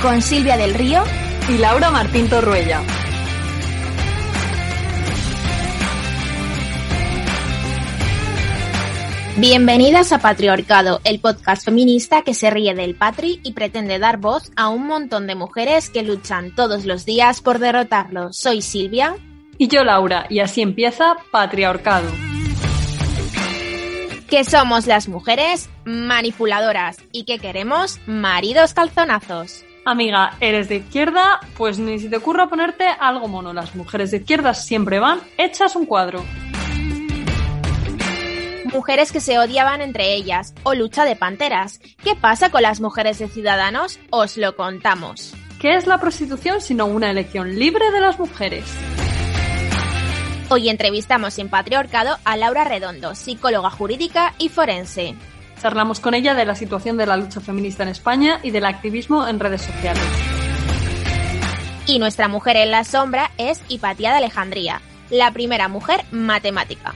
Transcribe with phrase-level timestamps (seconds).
[0.00, 1.04] con Silvia del Río
[1.50, 2.80] y Laura Martín Torruella.
[9.36, 14.50] Bienvenidas a Patriarcado, el podcast feminista que se ríe del patri y pretende dar voz
[14.56, 18.32] a un montón de mujeres que luchan todos los días por derrotarlo.
[18.32, 19.16] Soy Silvia.
[19.58, 22.08] Y yo Laura, y así empieza Patriarcado.
[24.28, 29.64] Que somos las mujeres manipuladoras y que queremos maridos calzonazos.
[29.84, 31.38] Amiga, ¿eres de izquierda?
[31.56, 33.52] Pues ni si te ocurra ponerte algo mono.
[33.52, 36.24] Las mujeres de izquierda siempre van hechas un cuadro.
[38.64, 41.78] Mujeres que se odiaban entre ellas o lucha de panteras.
[42.02, 44.00] ¿Qué pasa con las mujeres de Ciudadanos?
[44.10, 45.34] Os lo contamos.
[45.60, 48.64] ¿Qué es la prostitución sino una elección libre de las mujeres?
[50.48, 55.16] Hoy entrevistamos en Patriarcado a Laura Redondo, psicóloga jurídica y forense.
[55.60, 59.26] Charlamos con ella de la situación de la lucha feminista en España y del activismo
[59.26, 60.04] en redes sociales.
[61.86, 64.80] Y nuestra mujer en la sombra es Hipatía de Alejandría,
[65.10, 66.94] la primera mujer matemática.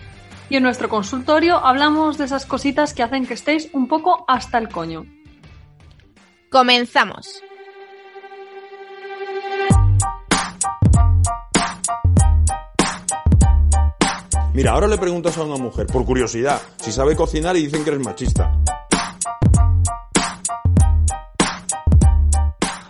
[0.48, 4.58] Y en nuestro consultorio hablamos de esas cositas que hacen que estéis un poco hasta
[4.58, 5.06] el coño.
[6.50, 7.42] Comenzamos.
[14.52, 17.90] Mira, ahora le preguntas a una mujer, por curiosidad, si sabe cocinar y dicen que
[17.90, 18.52] eres machista.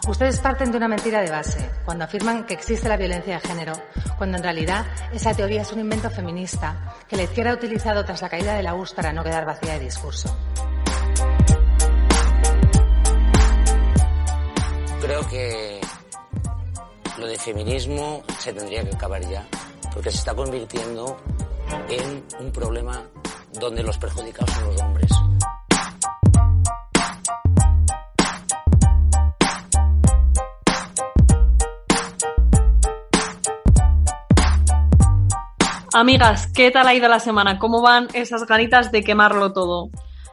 [0.09, 3.75] Ustedes parten de una mentira de base cuando afirman que existe la violencia de género,
[4.17, 8.23] cuando en realidad esa teoría es un invento feminista que la izquierda ha utilizado tras
[8.23, 10.35] la caída de la URSS para no quedar vacía de discurso.
[15.03, 15.81] Creo que
[17.19, 19.47] lo de feminismo se tendría que acabar ya,
[19.93, 21.19] porque se está convirtiendo
[21.89, 23.03] en un problema
[23.59, 25.11] donde los perjudicados son los hombres.
[35.93, 37.59] Amigas, ¿qué tal ha ido la semana?
[37.59, 39.91] ¿Cómo van esas ganitas de quemarlo todo?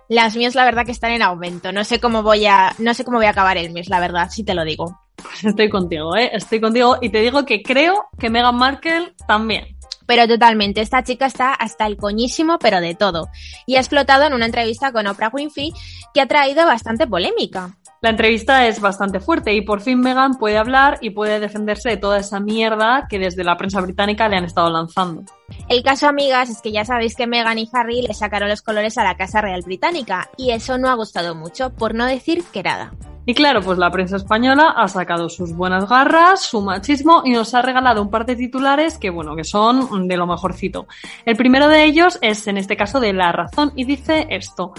[0.07, 1.71] Las mías la verdad que están en aumento.
[1.71, 4.29] No sé cómo voy a no sé cómo voy a acabar el mes, la verdad,
[4.29, 5.01] si te lo digo.
[5.15, 6.29] Pues estoy contigo, ¿eh?
[6.31, 9.76] Estoy contigo y te digo que creo que Meghan Markle también.
[10.07, 13.29] Pero totalmente, esta chica está hasta el coñísimo, pero de todo.
[13.67, 15.71] Y ha explotado en una entrevista con Oprah Winfrey
[16.13, 17.77] que ha traído bastante polémica.
[17.99, 21.97] La entrevista es bastante fuerte y por fin Meghan puede hablar y puede defenderse de
[21.97, 25.23] toda esa mierda que desde la prensa británica le han estado lanzando.
[25.67, 28.99] El caso, amigas, es que ya sabéis que Meghan y Harry le sacaron los colores
[28.99, 32.61] a la Casa Real Británica y eso no ha gustado mucho, por no decir que
[32.61, 32.93] nada.
[33.29, 37.53] Y claro, pues la prensa española ha sacado sus buenas garras, su machismo y nos
[37.53, 40.87] ha regalado un par de titulares que, bueno, que son de lo mejorcito.
[41.25, 44.71] El primero de ellos es, en este caso, de La Razón y dice esto.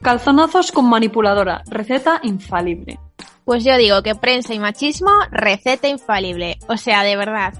[0.00, 2.98] Calzonazos con manipuladora, receta infalible.
[3.44, 6.56] Pues yo digo que prensa y machismo, receta infalible.
[6.68, 7.52] O sea, de verdad.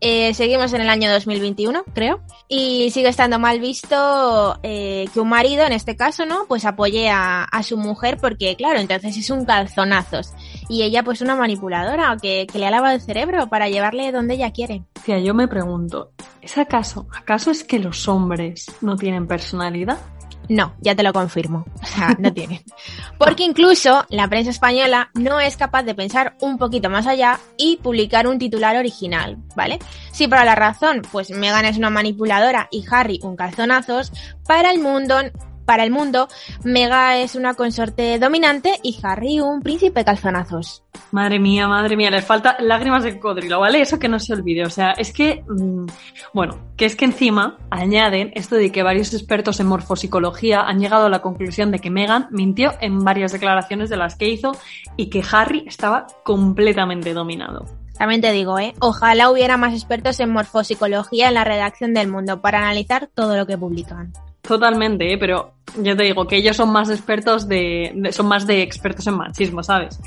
[0.00, 5.28] Eh, seguimos en el año 2021, creo, y sigue estando mal visto eh, que un
[5.28, 6.44] marido, en este caso, ¿no?
[6.46, 10.32] Pues apoye a, su mujer porque, claro, entonces es un calzonazos.
[10.68, 14.34] Y ella, pues, una manipuladora que, que le ha lavado el cerebro para llevarle donde
[14.34, 14.84] ella quiere.
[15.04, 19.98] Tía, yo me pregunto, ¿es acaso, acaso es que los hombres no tienen personalidad?
[20.48, 21.64] No, ya te lo confirmo.
[21.82, 22.60] O sea, no tienen.
[23.18, 27.76] Porque incluso la prensa española no es capaz de pensar un poquito más allá y
[27.78, 29.78] publicar un titular original, ¿vale?
[30.12, 34.12] Si para la razón, pues Megan es una manipuladora y Harry un calzonazos,
[34.46, 35.20] para el mundo
[35.66, 36.28] Para el mundo,
[36.62, 40.84] Mega es una consorte dominante y Harry un príncipe calzonazos.
[41.10, 43.80] Madre mía, madre mía, les falta lágrimas de cocodrilo, ¿vale?
[43.80, 44.64] Eso que no se olvide.
[44.64, 45.86] O sea, es que, mm,
[46.32, 51.06] bueno, que es que encima añaden esto de que varios expertos en morfopsicología han llegado
[51.06, 54.52] a la conclusión de que Meghan mintió en varias declaraciones de las que hizo
[54.96, 57.66] y que Harry estaba completamente dominado.
[57.98, 58.74] También te digo, ¿eh?
[58.80, 63.46] Ojalá hubiera más expertos en morfopsicología en la redacción del mundo para analizar todo lo
[63.46, 64.12] que publican.
[64.46, 65.18] Totalmente, ¿eh?
[65.18, 69.16] pero yo te digo que ellos son más expertos de, son más de expertos en
[69.16, 70.00] machismo, ¿sabes?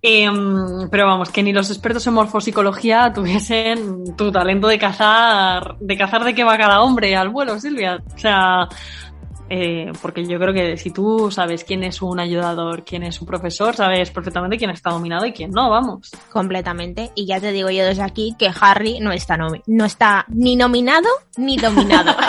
[0.00, 5.96] Em, pero vamos, que ni los expertos en morfopsicología tuviesen tu talento de cazar, de
[5.96, 8.00] cazar de qué va cada hombre al vuelo, Silvia.
[8.14, 8.68] O sea,
[9.50, 13.26] eh, porque yo creo que si tú sabes quién es un ayudador, quién es un
[13.26, 16.10] profesor, sabes perfectamente quién está dominado y quién no, vamos.
[16.32, 17.10] Completamente.
[17.14, 20.56] Y ya te digo yo desde aquí que Harry no está, nomi- no está ni
[20.56, 22.14] nominado ni dominado.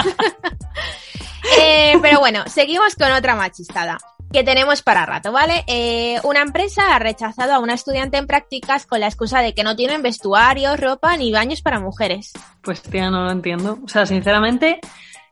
[1.62, 3.98] Eh, pero bueno, seguimos con otra machistada
[4.32, 5.64] que tenemos para rato, ¿vale?
[5.68, 9.64] Eh, una empresa ha rechazado a una estudiante en prácticas con la excusa de que
[9.64, 12.34] no tienen vestuario, ropa ni baños para mujeres.
[12.62, 13.80] Pues tía, no lo entiendo.
[13.84, 14.80] O sea, sinceramente,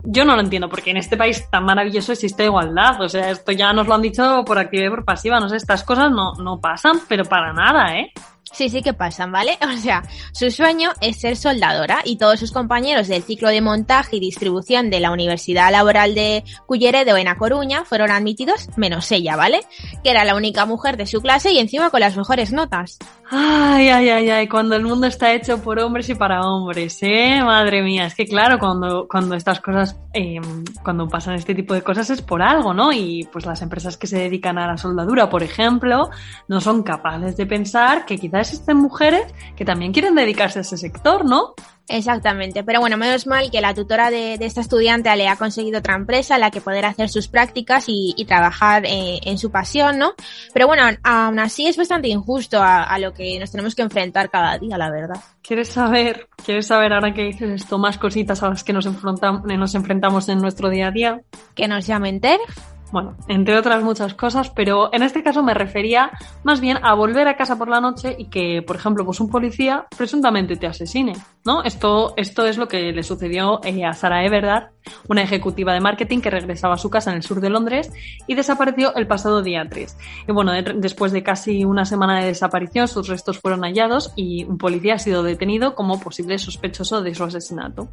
[0.04, 3.00] yo no lo entiendo, porque en este país tan maravilloso existe igualdad.
[3.00, 5.40] O sea, esto ya nos lo han dicho por activa y por pasiva.
[5.40, 8.12] No sé, estas cosas no, no pasan, pero para nada, ¿eh?
[8.52, 9.58] Sí, sí que pasan, ¿vale?
[9.68, 10.02] O sea,
[10.32, 14.90] su sueño es ser soldadora y todos sus compañeros del ciclo de montaje y distribución
[14.90, 19.60] de la Universidad Laboral de Culleredo en A Coruña fueron admitidos, menos ella, ¿vale?
[20.02, 22.98] Que era la única mujer de su clase y encima con las mejores notas.
[23.30, 27.42] Ay, ay, ay, ay, cuando el mundo está hecho por hombres y para hombres, ¿eh?
[27.44, 30.40] Madre mía, es que claro, cuando, cuando estas cosas, eh,
[30.82, 32.90] cuando pasan este tipo de cosas es por algo, ¿no?
[32.90, 36.08] Y pues las empresas que se dedican a la soldadura, por ejemplo,
[36.48, 39.22] no son capaces de pensar que quizás existen mujeres
[39.56, 41.54] que también quieren dedicarse a ese sector, ¿no?
[41.90, 45.78] Exactamente, pero bueno, menos mal que la tutora de, de esta estudiante le ha conseguido
[45.78, 49.50] otra empresa en la que poder hacer sus prácticas y, y trabajar eh, en su
[49.50, 50.12] pasión, ¿no?
[50.52, 54.28] Pero bueno, aún así es bastante injusto a, a lo que nos tenemos que enfrentar
[54.28, 55.16] cada día, la verdad.
[55.40, 59.42] ¿Quieres saber, quieres saber ahora que dices esto, más cositas a las que nos, enfrentam-
[59.56, 61.20] nos enfrentamos en nuestro día a día?
[61.54, 62.77] Que nos llamen TERF.
[62.90, 66.10] Bueno, entre otras muchas cosas, pero en este caso me refería
[66.42, 69.28] más bien a volver a casa por la noche y que, por ejemplo, pues un
[69.28, 71.12] policía presuntamente te asesine,
[71.44, 71.62] ¿no?
[71.64, 74.70] Esto, esto es lo que le sucedió eh, a Sara Everard,
[75.06, 77.92] una ejecutiva de marketing que regresaba a su casa en el sur de Londres
[78.26, 79.98] y desapareció el pasado día 3.
[80.26, 84.44] Y bueno, de- después de casi una semana de desaparición, sus restos fueron hallados y
[84.44, 87.90] un policía ha sido detenido como posible sospechoso de su asesinato.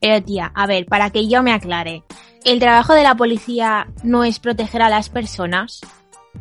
[0.00, 2.02] Pero tía, a ver, para que yo me aclare,
[2.44, 5.80] ¿el trabajo de la policía no es proteger a las personas?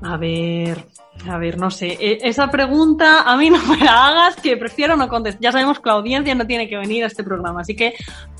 [0.01, 0.85] A ver,
[1.27, 1.97] a ver, no sé.
[1.99, 5.41] E- Esa pregunta a mí no me la hagas, que prefiero no contestar.
[5.41, 7.95] Ya sabemos que la audiencia no tiene que venir a este programa, así que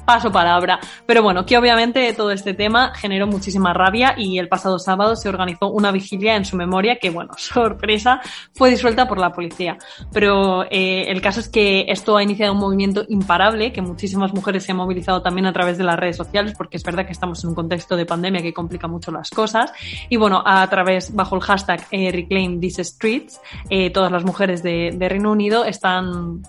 [0.10, 0.80] paso palabra.
[1.06, 5.30] Pero bueno, que obviamente todo este tema generó muchísima rabia y el pasado sábado se
[5.30, 8.20] organizó una vigilia en su memoria que, bueno, sorpresa,
[8.56, 9.78] fue disuelta por la policía.
[10.12, 14.64] Pero eh, el caso es que esto ha iniciado un movimiento imparable, que muchísimas mujeres
[14.64, 17.44] se han movilizado también a través de las redes sociales, porque es verdad que estamos
[17.44, 19.72] en un contexto de pandemia que complica mucho las cosas.
[20.10, 23.40] Y bueno, a través, bajo el hashtag eh, Reclaim These Streets,
[23.70, 26.42] eh, todas las mujeres de, de Reino Unido están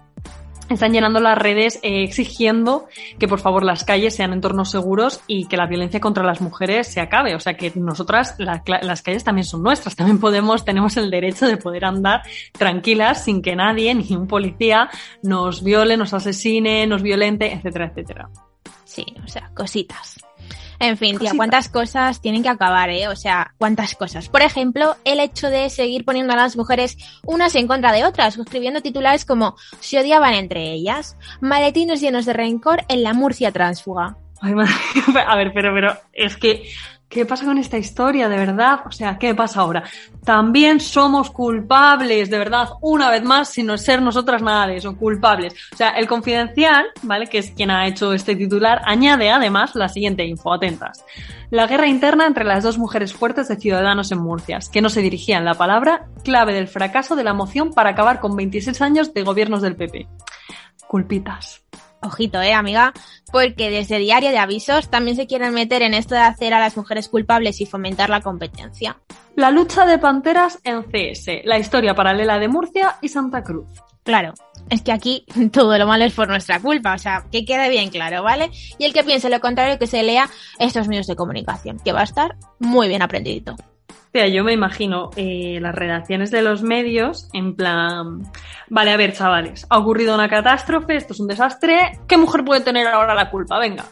[0.74, 2.86] están llenando las redes eh, exigiendo
[3.18, 6.86] que por favor las calles sean entornos seguros y que la violencia contra las mujeres
[6.88, 7.34] se acabe.
[7.34, 11.56] O sea que nosotras, las calles también son nuestras, también podemos, tenemos el derecho de
[11.56, 12.22] poder andar
[12.52, 14.90] tranquilas sin que nadie, ni un policía,
[15.22, 18.30] nos viole, nos asesine, nos violente, etcétera, etcétera.
[18.84, 20.16] Sí, o sea, cositas.
[20.80, 23.06] En fin, tía, cuántas cosas tienen que acabar, ¿eh?
[23.08, 24.30] O sea, cuántas cosas.
[24.30, 26.96] Por ejemplo, el hecho de seguir poniendo a las mujeres
[27.26, 32.32] unas en contra de otras, escribiendo titulares como se odiaban entre ellas, maletines llenos de
[32.32, 34.16] rencor en la Murcia tránsfuga.
[34.40, 34.72] Ay, madre,
[35.26, 36.62] a ver, pero, pero, es que,
[37.10, 38.80] ¿qué pasa con esta historia, de verdad?
[38.86, 39.82] O sea, ¿qué pasa ahora?
[40.24, 45.54] También somos culpables, de verdad, una vez más, sin ser nosotras nada de eso, culpables.
[45.72, 47.26] O sea, el confidencial, ¿vale?
[47.26, 51.04] Que es quien ha hecho este titular, añade además la siguiente info, atentas.
[51.50, 55.02] La guerra interna entre las dos mujeres fuertes de Ciudadanos en Murcia, que no se
[55.02, 59.24] dirigían la palabra, clave del fracaso de la moción para acabar con 26 años de
[59.24, 60.06] gobiernos del PP.
[60.86, 61.64] Culpitas.
[62.02, 62.92] Ojito, eh, amiga,
[63.30, 66.76] porque desde Diario de Avisos también se quieren meter en esto de hacer a las
[66.76, 68.98] mujeres culpables y fomentar la competencia.
[69.36, 73.66] La lucha de panteras en CS, la historia paralela de Murcia y Santa Cruz.
[74.02, 74.32] Claro,
[74.70, 77.90] es que aquí todo lo malo es por nuestra culpa, o sea, que quede bien
[77.90, 78.50] claro, ¿vale?
[78.78, 80.28] Y el que piense lo contrario, que se lea
[80.58, 83.56] estos medios de comunicación, que va a estar muy bien aprendidito.
[84.12, 88.24] Sea, yo me imagino eh, las redacciones de los medios en plan,
[88.68, 92.60] vale, a ver, chavales, ha ocurrido una catástrofe, esto es un desastre, ¿qué mujer puede
[92.60, 93.58] tener ahora la culpa?
[93.60, 93.84] Venga.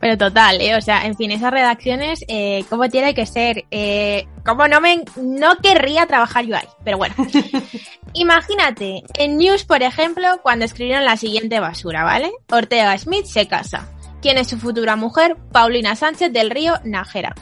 [0.00, 0.76] Pero total, ¿eh?
[0.76, 3.64] o sea, en fin, esas redacciones, eh, ¿cómo tiene que ser?
[3.70, 6.68] Eh, ¿Cómo no me, no querría trabajar yo ahí?
[6.84, 7.14] Pero bueno.
[8.14, 12.32] Imagínate, en News, por ejemplo, cuando escribieron la siguiente basura, ¿vale?
[12.50, 13.88] Ortega Smith se casa.
[14.22, 15.36] ¿Quién es su futura mujer?
[15.52, 17.34] Paulina Sánchez del Río Nájera.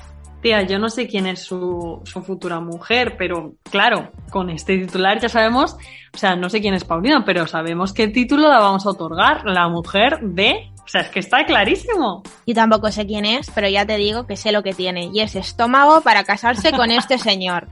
[0.68, 5.28] Yo no sé quién es su, su futura mujer, pero claro, con este titular ya
[5.28, 5.76] sabemos,
[6.14, 9.44] o sea, no sé quién es Paulina, pero sabemos qué título la vamos a otorgar,
[9.44, 10.70] la mujer de...
[10.86, 12.22] O sea, es que está clarísimo.
[12.46, 15.10] Yo tampoco sé quién es, pero ya te digo que sé lo que tiene.
[15.12, 17.66] Y es estómago para casarse con este señor.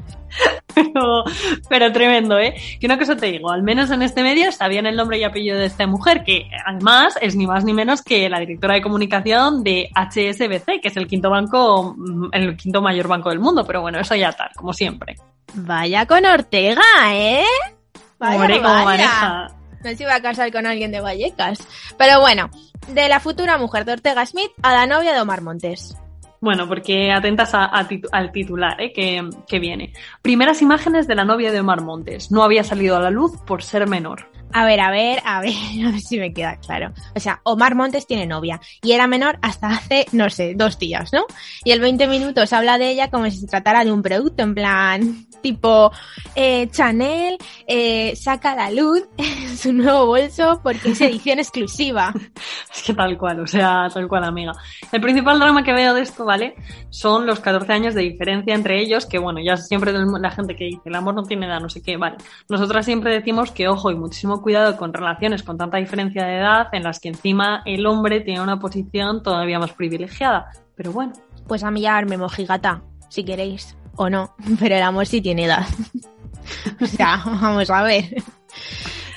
[0.74, 1.22] Pero,
[1.68, 2.56] pero tremendo, ¿eh?
[2.80, 5.56] Que una cosa te digo, al menos en este medio sabían el nombre y apellido
[5.56, 9.62] de esta mujer, que además es ni más ni menos que la directora de comunicación
[9.62, 13.80] de HSBC, que es el quinto banco, mm, el quinto mayor banco del mundo, pero
[13.80, 15.14] bueno, eso ya tal, como siempre.
[15.54, 17.44] Vaya con Ortega, ¿eh?
[18.18, 18.84] Vaya, cómo vaya.
[18.84, 19.63] maneja.
[19.84, 21.58] No se iba a casar con alguien de Vallecas.
[21.98, 22.50] Pero bueno,
[22.88, 25.96] de la futura mujer de Ortega Smith a la novia de Omar Montes.
[26.40, 28.92] Bueno, porque atentas a- al titular ¿eh?
[28.92, 29.92] que, que viene.
[30.20, 32.30] Primeras imágenes de la novia de Omar Montes.
[32.30, 34.28] No había salido a la luz por ser menor.
[34.56, 35.52] A ver, a ver, a ver,
[35.84, 36.92] a ver si me queda claro.
[37.16, 41.12] O sea, Omar Montes tiene novia y era menor hasta hace, no sé, dos días,
[41.12, 41.26] ¿no?
[41.64, 44.54] Y el 20 minutos habla de ella como si se tratara de un producto, en
[44.54, 45.90] plan, tipo,
[46.36, 49.02] eh, Chanel eh, saca la luz
[49.58, 52.14] su nuevo bolso porque es edición exclusiva.
[52.72, 54.52] Es que tal cual, o sea, tal cual, amiga.
[54.92, 56.54] El principal drama que veo de esto, ¿vale?
[56.90, 60.66] Son los 14 años de diferencia entre ellos, que bueno, ya siempre la gente que
[60.66, 62.18] dice, el amor no tiene edad, no sé qué, vale.
[62.48, 66.68] Nosotras siempre decimos que, ojo, y muchísimo cuidado con relaciones con tanta diferencia de edad,
[66.72, 70.50] en las que encima el hombre tiene una posición todavía más privilegiada.
[70.76, 71.14] Pero bueno,
[71.48, 75.66] Pues a mí llamarme mojigata, si queréis, o no, pero el amor sí tiene edad.
[76.80, 78.04] o sea, vamos a ver.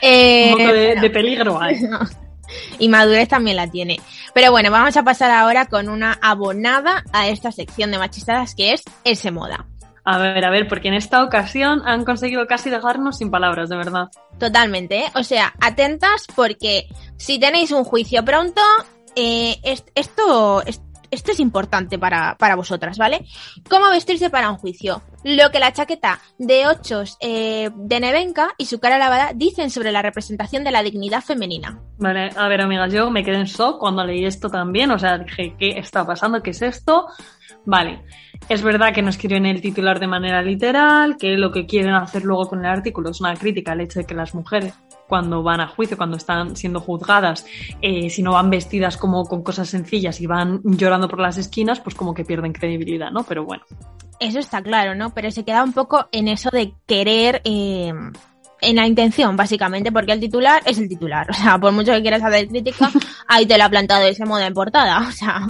[0.02, 1.02] Eh, un poco de, bueno.
[1.02, 1.78] de peligro hay.
[2.80, 4.00] y madurez también la tiene.
[4.34, 8.74] Pero bueno, vamos a pasar ahora con una abonada a esta sección de machistadas que
[8.74, 9.66] es ese moda.
[10.10, 13.76] A ver, a ver, porque en esta ocasión han conseguido casi dejarnos sin palabras, de
[13.76, 14.06] verdad.
[14.40, 15.12] Totalmente, ¿eh?
[15.16, 16.88] O sea, atentas porque
[17.18, 18.62] si tenéis un juicio pronto,
[19.18, 23.26] eh, es- esto, es- esto es importante para, para vosotras, ¿vale?
[23.70, 25.02] ¿Cómo vestirse para un juicio?
[25.26, 29.92] Lo que la chaqueta de ochos eh, de Nevenka y su cara lavada dicen sobre
[29.92, 31.82] la representación de la dignidad femenina.
[31.98, 35.18] Vale, a ver, amigas, yo me quedé en shock cuando leí esto también, o sea,
[35.18, 36.42] dije, ¿qué está pasando?
[36.42, 37.08] ¿Qué es esto?
[37.66, 38.04] Vale,
[38.50, 42.24] es verdad que no escriben el titular de manera literal, que lo que quieren hacer
[42.24, 44.74] luego con el artículo es una crítica al hecho de que las mujeres,
[45.08, 47.46] cuando van a juicio, cuando están siendo juzgadas,
[47.82, 51.80] eh, si no van vestidas como con cosas sencillas y van llorando por las esquinas,
[51.80, 53.24] pues como que pierden credibilidad, ¿no?
[53.24, 53.64] Pero bueno.
[54.20, 55.14] Eso está claro, ¿no?
[55.14, 57.94] Pero se queda un poco en eso de querer, eh,
[58.62, 61.30] en la intención, básicamente, porque el titular es el titular.
[61.30, 62.90] O sea, por mucho que quieras hacer crítica,
[63.28, 65.08] ahí te lo ha plantado ese modo en portada.
[65.08, 65.48] O sea,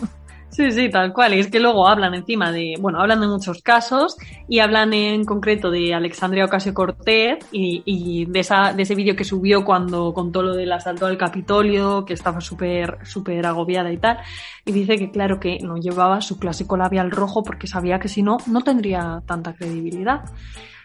[0.49, 1.33] Sí, sí, tal cual.
[1.33, 4.15] Y es que luego hablan encima de, bueno, hablan de muchos casos
[4.47, 9.15] y hablan en concreto de Alexandria Ocasio Cortez y, y de, esa, de ese vídeo
[9.15, 13.97] que subió cuando contó lo del asalto al Capitolio, que estaba súper, súper agobiada y
[13.97, 14.19] tal.
[14.65, 18.23] Y dice que claro que no llevaba su clásico labial rojo porque sabía que si
[18.23, 20.21] no, no tendría tanta credibilidad.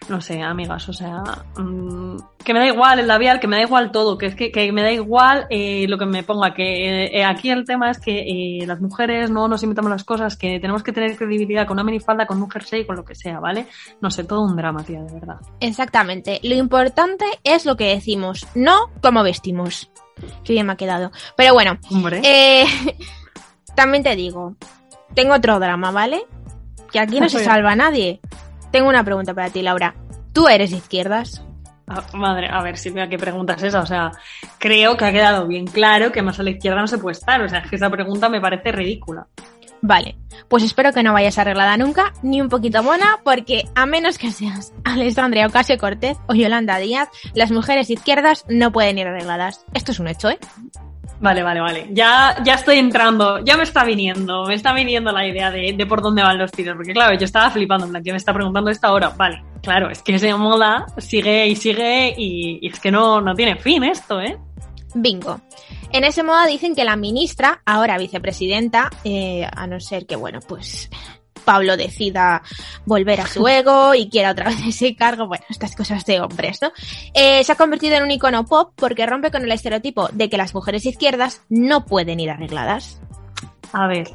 [0.09, 1.23] No sé, amigas, o sea,
[1.57, 4.51] mm, que me da igual el labial, que me da igual todo, que es que,
[4.51, 7.99] que me da igual eh, lo que me ponga, que eh, aquí el tema es
[7.99, 11.75] que eh, las mujeres no nos inventamos las cosas, que tenemos que tener credibilidad con
[11.75, 13.67] una minifalda, con un jersey, con lo que sea, ¿vale?
[14.01, 15.37] No sé, todo un drama, tía, de verdad.
[15.59, 16.39] exactamente.
[16.43, 19.89] Lo importante es lo que decimos, no cómo vestimos.
[20.43, 21.11] Qué bien me ha quedado.
[21.35, 22.65] Pero bueno, Hombre, eh,
[23.75, 24.55] también te digo,
[25.13, 26.25] tengo otro drama, ¿vale?
[26.91, 27.45] Que aquí no se Oye.
[27.49, 28.19] salva nadie.
[28.71, 29.95] Tengo una pregunta para ti, Laura.
[30.33, 31.43] ¿Tú eres de izquierdas?
[31.87, 33.81] Ah, madre, a ver, Silvia, ¿qué pregunta es esa?
[33.81, 34.11] O sea,
[34.57, 37.41] creo que ha quedado bien claro que más a la izquierda no se puede estar,
[37.41, 39.27] o sea, es que esa pregunta me parece ridícula.
[39.85, 40.15] Vale,
[40.47, 44.31] pues espero que no vayas arreglada nunca, ni un poquito mona, porque a menos que
[44.31, 49.65] seas Alessandria Ocasio Cortez o Yolanda Díaz, las mujeres izquierdas no pueden ir arregladas.
[49.73, 50.39] Esto es un hecho, ¿eh?
[51.19, 51.87] Vale, vale, vale.
[51.91, 55.85] Ya, ya estoy entrando, ya me está viniendo, me está viniendo la idea de, de
[55.85, 58.33] por dónde van los tiros, porque claro, yo estaba flipando, en plan, que me está
[58.33, 59.09] preguntando esta hora.
[59.09, 63.33] Vale, claro, es que ese moda sigue y sigue y, y es que no, no
[63.33, 64.37] tiene fin esto, ¿eh?
[64.93, 65.41] Bingo.
[65.91, 70.39] En ese modo dicen que la ministra, ahora vicepresidenta, eh, a no ser que, bueno,
[70.47, 70.89] pues
[71.43, 72.41] Pablo decida
[72.85, 76.61] volver a su ego y quiera otra vez ese cargo, bueno, estas cosas de hombres,
[76.61, 76.71] ¿no?
[77.13, 80.37] Eh, se ha convertido en un icono pop porque rompe con el estereotipo de que
[80.37, 82.99] las mujeres izquierdas no pueden ir arregladas.
[83.71, 84.09] A ver,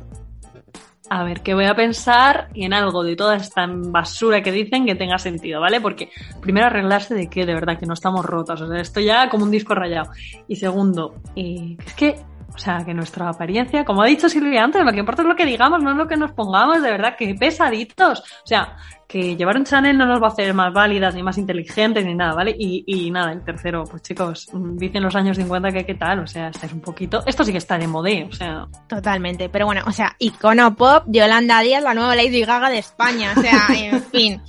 [1.10, 4.94] a ver, que voy a pensar en algo de toda esta basura que dicen que
[4.94, 5.80] tenga sentido, ¿vale?
[5.80, 6.10] Porque
[6.40, 9.44] primero arreglarse de que de verdad que no estamos rotas, o sea, esto ya como
[9.44, 10.10] un disco rayado.
[10.46, 12.16] Y segundo, eh, es que
[12.54, 15.36] O sea, que nuestra apariencia, como ha dicho Silvia antes, lo que importa es lo
[15.36, 18.20] que digamos, no es lo que nos pongamos, de verdad, que pesaditos.
[18.20, 18.76] O sea,
[19.08, 22.14] que llevar un Chanel no nos va a hacer más válidas, ni más inteligentes, ni
[22.14, 22.54] nada, ¿vale?
[22.58, 26.26] Y, y nada, el tercero, pues chicos, dicen los años 50 que qué tal, o
[26.26, 27.22] sea, estáis un poquito...
[27.26, 28.66] Esto sí que está de modé, o sea...
[28.86, 33.32] Totalmente, pero bueno, o sea, icono pop, Yolanda Díaz, la nueva Lady Gaga de España,
[33.34, 34.42] o sea, en fin.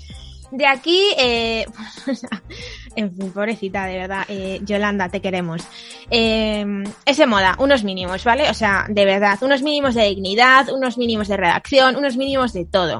[0.52, 1.66] De aquí, eh,
[2.96, 5.64] en fin, pobrecita, de verdad, eh, Yolanda, te queremos.
[6.10, 6.66] Eh,
[7.06, 8.50] ese moda, unos mínimos, ¿vale?
[8.50, 12.66] O sea, de verdad, unos mínimos de dignidad, unos mínimos de redacción, unos mínimos de
[12.66, 13.00] todo.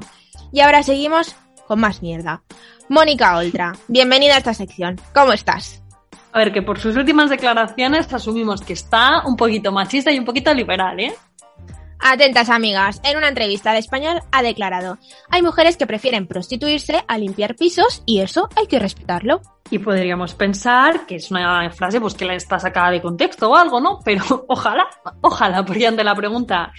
[0.52, 1.36] Y ahora seguimos
[1.68, 2.42] con más mierda.
[2.90, 5.00] Mónica Oltra, bienvenida a esta sección.
[5.14, 5.84] ¿Cómo estás?
[6.32, 10.26] A ver, que por sus últimas declaraciones asumimos que está un poquito machista y un
[10.26, 11.14] poquito liberal, ¿eh?
[12.00, 14.98] Atentas amigas, en una entrevista al español ha declarado,
[15.30, 19.42] hay mujeres que prefieren prostituirse a limpiar pisos y eso hay que respetarlo.
[19.72, 23.56] Y podríamos pensar que es una frase pues que la está sacada de contexto o
[23.56, 24.00] algo, ¿no?
[24.04, 24.88] Pero ojalá,
[25.22, 26.72] ojalá, porque ante la pregunta,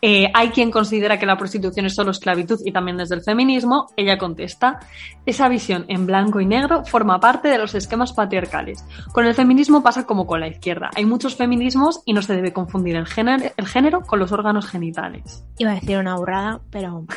[0.00, 3.88] eh, ¿hay quien considera que la prostitución es solo esclavitud y también desde el feminismo?
[3.96, 4.78] Ella contesta,
[5.24, 8.84] esa visión en blanco y negro forma parte de los esquemas patriarcales.
[9.12, 10.90] Con el feminismo pasa como con la izquierda.
[10.94, 14.66] Hay muchos feminismos y no se debe confundir el género, el género con los órganos
[14.66, 15.44] genitales.
[15.58, 17.04] Iba a decir una burrada, pero...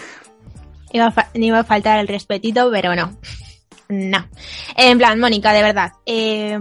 [0.92, 3.12] Iba iba a faltar el respetito, pero no.
[3.89, 4.27] No.
[4.77, 5.93] En plan, Mónica, de verdad.
[6.05, 6.60] Eh,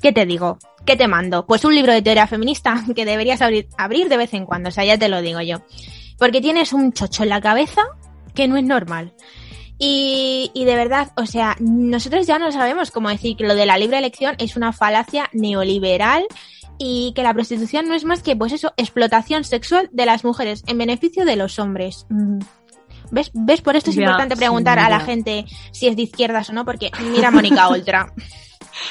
[0.00, 0.58] ¿Qué te digo?
[0.86, 1.44] ¿Qué te mando?
[1.44, 4.84] Pues un libro de teoría feminista que deberías abrir, de vez en cuando, o sea,
[4.84, 5.58] ya te lo digo yo.
[6.18, 7.82] Porque tienes un chocho en la cabeza
[8.34, 9.12] que no es normal.
[9.80, 13.66] Y, y de verdad, o sea, nosotros ya no sabemos cómo decir que lo de
[13.66, 16.26] la libre elección es una falacia neoliberal
[16.78, 20.64] y que la prostitución no es más que, pues eso, explotación sexual de las mujeres
[20.66, 22.06] en beneficio de los hombres.
[22.08, 22.38] Mm.
[23.10, 23.30] ¿Ves?
[23.34, 23.60] ¿Ves?
[23.60, 26.52] Por esto es Ya, importante sí, preguntar a la gente si es de izquierdas o
[26.52, 28.12] no, porque mira a Mónica Oltra.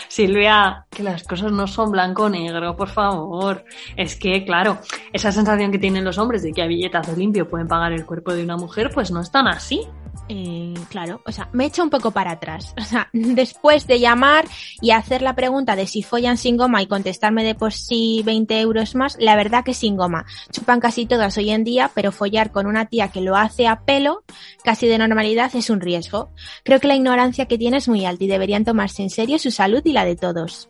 [0.08, 3.64] Silvia, que las cosas no son blanco o negro, por favor.
[3.96, 4.80] Es que, claro,
[5.14, 8.34] esa sensación que tienen los hombres de que a billetazo limpio pueden pagar el cuerpo
[8.34, 9.88] de una mujer, pues no es tan así.
[10.30, 12.74] Eh, claro, o sea, me echo un poco para atrás.
[12.88, 14.46] O sea, después de llamar
[14.82, 18.62] y hacer la pregunta de si follan sin goma y contestarme de por sí 20
[18.62, 20.26] euros más, la verdad que sin goma.
[20.52, 23.82] Chupan casi todas hoy en día, pero follar con una tía que lo hace a
[23.82, 24.24] pelo,
[24.64, 26.32] casi de normalidad, es un riesgo.
[26.64, 29.52] Creo que la ignorancia que tiene es muy alta y deberían tomarse en serio su
[29.52, 30.70] salud y la de todos.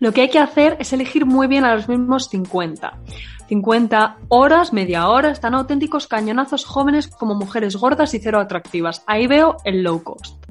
[0.00, 2.98] Lo que hay que hacer es elegir muy bien a los mismos 50.
[3.48, 9.02] 50 horas, media hora, están auténticos cañonazos jóvenes como mujeres gordas y cero atractivas.
[9.06, 10.42] Ahí veo el low cost.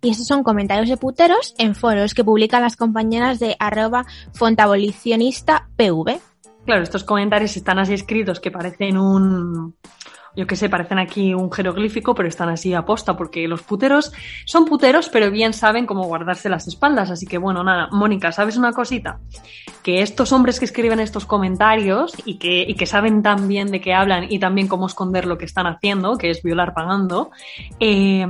[0.00, 5.68] Y esos son comentarios de puteros en foros que publican las compañeras de arroba fontabolicionista
[5.76, 6.20] PV.
[6.64, 9.76] Claro, estos comentarios están así escritos que parecen un...
[10.34, 14.12] Yo qué sé, parecen aquí un jeroglífico, pero están así a posta, porque los puteros
[14.46, 17.10] son puteros, pero bien saben cómo guardarse las espaldas.
[17.10, 19.20] Así que bueno, nada, Mónica, ¿sabes una cosita?
[19.82, 23.80] Que estos hombres que escriben estos comentarios y que, y que saben tan bien de
[23.80, 27.30] qué hablan y también cómo esconder lo que están haciendo, que es violar pagando,
[27.78, 28.26] eh,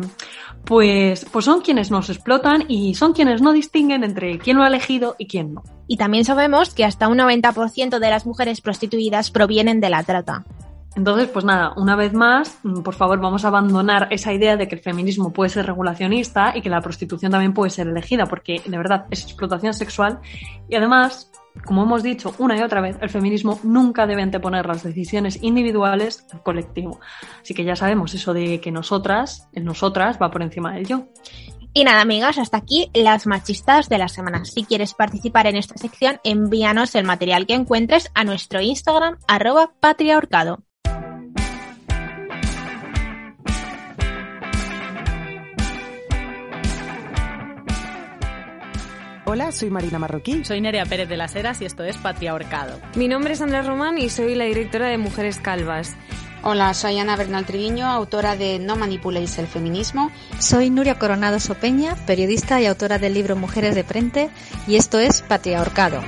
[0.65, 4.69] pues, pues son quienes nos explotan y son quienes no distinguen entre quién lo ha
[4.69, 5.62] elegido y quién no.
[5.87, 10.45] Y también sabemos que hasta un 90% de las mujeres prostituidas provienen de la trata.
[10.95, 14.69] Entonces, pues nada, una vez más, mm, por favor, vamos a abandonar esa idea de
[14.69, 18.61] que el feminismo puede ser regulacionista y que la prostitución también puede ser elegida, porque
[18.65, 20.21] de verdad es explotación sexual
[20.69, 21.31] y además,
[21.65, 26.27] como hemos dicho una y otra vez, el feminismo nunca debe anteponer las decisiones individuales
[26.31, 27.01] al colectivo.
[27.41, 31.07] Así que ya sabemos eso de que nosotras, el nosotras va por encima del yo.
[31.75, 34.45] Y nada, amigas, hasta aquí las machistas de la semana.
[34.45, 39.73] Si quieres participar en esta sección, envíanos el material que encuentres a nuestro Instagram, arroba
[39.81, 40.63] patriahorcado.
[49.35, 50.45] Hola, soy Marina Marroquí.
[50.45, 52.79] Soy Nerea Pérez de las Heras y esto es Patria Ahorcado.
[52.97, 55.97] Mi nombre es Andrea Román y soy la directora de Mujeres Calvas.
[56.42, 60.11] Hola, soy Ana Bernal Triviño, autora de No manipuléis el feminismo.
[60.38, 64.29] Soy Nuria Coronado Sopeña, periodista y autora del libro Mujeres de Frente,
[64.66, 66.03] y esto es Patriarcado.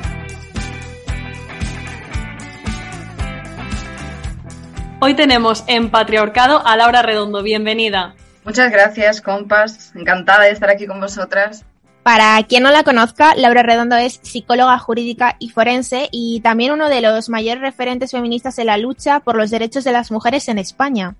[5.01, 7.43] Hoy tenemos en Patriarcado a Laura Redondo.
[7.43, 8.17] Bienvenida.
[8.45, 9.93] Muchas gracias, compas.
[9.95, 11.65] Encantada de estar aquí con vosotras.
[12.05, 16.91] Para quien no la conozca, Laura Redondo es psicóloga jurídica y forense y también uno
[16.91, 20.59] de los mayores referentes feministas en la lucha por los derechos de las mujeres en
[20.59, 21.17] España.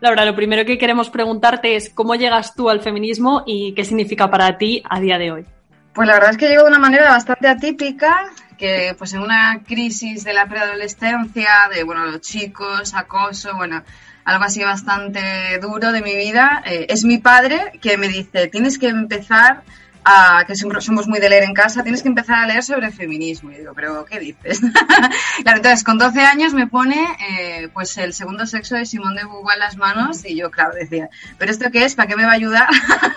[0.00, 4.28] Laura, lo primero que queremos preguntarte es cómo llegas tú al feminismo y qué significa
[4.28, 5.44] para ti a día de hoy.
[5.92, 9.62] Pues la verdad es que llego de una manera bastante atípica, que pues en una
[9.64, 13.84] crisis de la preadolescencia, de bueno, los chicos, acoso, bueno,
[14.24, 15.20] algo así bastante
[15.62, 19.62] duro de mi vida, eh, es mi padre que me dice, tienes que empezar
[20.04, 23.50] a, que somos muy de leer en casa, tienes que empezar a leer sobre feminismo.
[23.50, 24.60] Y digo, pero ¿qué dices?
[25.42, 26.96] claro, entonces con 12 años me pone
[27.28, 30.74] eh, pues el segundo sexo de Simón de Beauvoir en las manos y yo, claro,
[30.74, 31.94] decía, ¿pero esto qué es?
[31.94, 32.68] ¿Para qué me va a ayudar?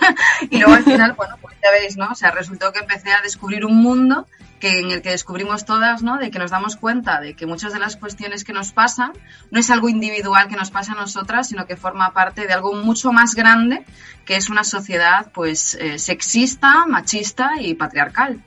[0.50, 2.10] y luego al final, bueno, pues ya veis, ¿no?
[2.10, 4.26] O sea, resultó que empecé a descubrir un mundo
[4.60, 6.18] que en el que descubrimos todas, ¿no?
[6.18, 9.12] De que nos damos cuenta de que muchas de las cuestiones que nos pasan
[9.50, 12.74] no es algo individual que nos pasa a nosotras, sino que forma parte de algo
[12.74, 13.84] mucho más grande,
[14.24, 18.42] que es una sociedad, pues, eh, sexista, machista y patriarcal.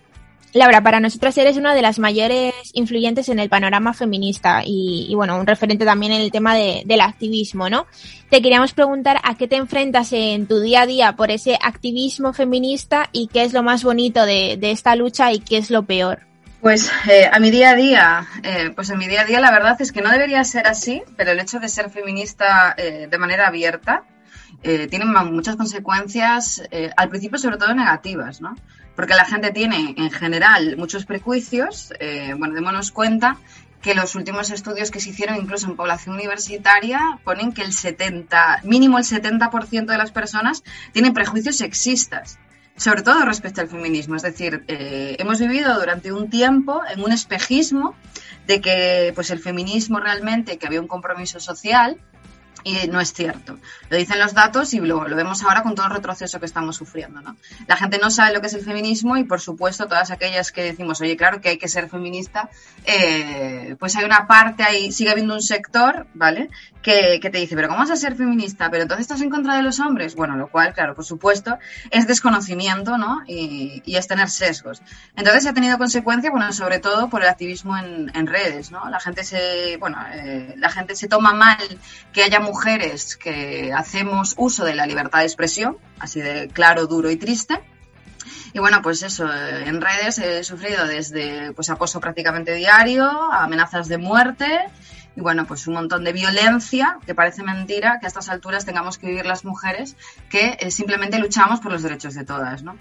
[0.53, 5.37] Laura, para nosotras eres una de las mayores influyentes en el panorama feminista y, bueno,
[5.37, 7.85] un referente también en el tema del activismo, ¿no?
[8.29, 12.33] Te queríamos preguntar a qué te enfrentas en tu día a día por ese activismo
[12.33, 16.21] feminista y qué es lo más bonito de, esta lucha y qué es lo peor.
[16.61, 19.51] Pues eh, a mi día a día, eh, pues en mi día a día la
[19.51, 23.17] verdad es que no debería ser así, pero el hecho de ser feminista eh, de
[23.17, 24.03] manera abierta
[24.61, 26.63] tiene muchas consecuencias,
[26.97, 28.55] al principio sobre todo negativas, ¿no?
[28.97, 31.93] Porque la gente tiene en general muchos prejuicios.
[31.99, 33.37] Eh, bueno, démonos cuenta
[33.79, 38.61] que los últimos estudios que se hicieron incluso en población universitaria ponen que el 70,
[38.63, 42.39] mínimo el 70% de las personas tienen prejuicios sexistas,
[42.75, 44.15] sobre todo respecto al feminismo.
[44.15, 47.93] Es decir, eh, hemos vivido durante un tiempo en un espejismo
[48.47, 51.97] de que pues el feminismo realmente, que había un compromiso social,
[52.63, 53.57] y no es cierto.
[53.89, 56.75] Lo dicen los datos y lo, lo, vemos ahora con todo el retroceso que estamos
[56.75, 57.21] sufriendo.
[57.21, 57.35] ¿no?
[57.67, 60.63] La gente no sabe lo que es el feminismo y, por supuesto, todas aquellas que
[60.63, 62.49] decimos, oye, claro que hay que ser feminista,
[62.85, 66.49] eh, pues hay una parte ahí, sigue habiendo un sector, ¿vale?
[66.81, 68.69] Que, que, te dice, pero ¿cómo vas a ser feminista?
[68.69, 70.15] Pero entonces estás en contra de los hombres.
[70.15, 71.57] Bueno, lo cual, claro, por supuesto,
[71.91, 73.23] es desconocimiento, ¿no?
[73.27, 74.81] Y, y es tener sesgos.
[75.15, 78.89] Entonces ha tenido consecuencia, bueno, sobre todo por el activismo en, en redes, ¿no?
[78.89, 81.57] La gente se, bueno, eh, la gente se toma mal
[82.13, 87.11] que haya mujeres que hacemos uso de la libertad de expresión, así de claro, duro
[87.11, 87.59] y triste.
[88.53, 93.97] Y bueno, pues eso, en redes he sufrido desde pues acoso prácticamente diario, amenazas de
[93.97, 94.47] muerte
[95.17, 98.99] y bueno, pues un montón de violencia, que parece mentira que a estas alturas tengamos
[98.99, 99.95] que vivir las mujeres
[100.29, 102.77] que eh, simplemente luchamos por los derechos de todas, ¿no?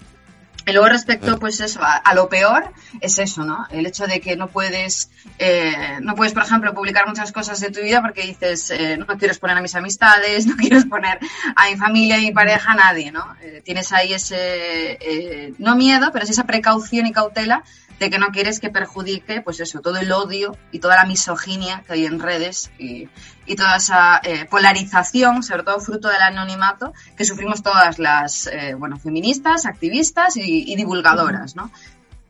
[0.67, 3.65] Y luego respecto, pues eso, a, lo peor, es eso, ¿no?
[3.71, 7.71] El hecho de que no puedes, eh, no puedes, por ejemplo, publicar muchas cosas de
[7.71, 11.19] tu vida porque dices, eh, no quiero exponer a mis amistades, no quiero exponer
[11.55, 13.33] a mi familia, a mi pareja, a nadie, ¿no?
[13.41, 17.63] Eh, tienes ahí ese, no miedo, pero es esa precaución y cautela
[17.97, 21.81] de que no quieres que perjudique, pues eso, todo el odio y toda la misoginia
[21.87, 23.07] que hay en redes y,
[23.55, 28.97] toda esa eh, polarización, sobre todo fruto del anonimato, que sufrimos todas las, eh, bueno,
[28.97, 31.71] feministas, activistas y, divulgadoras, ¿no?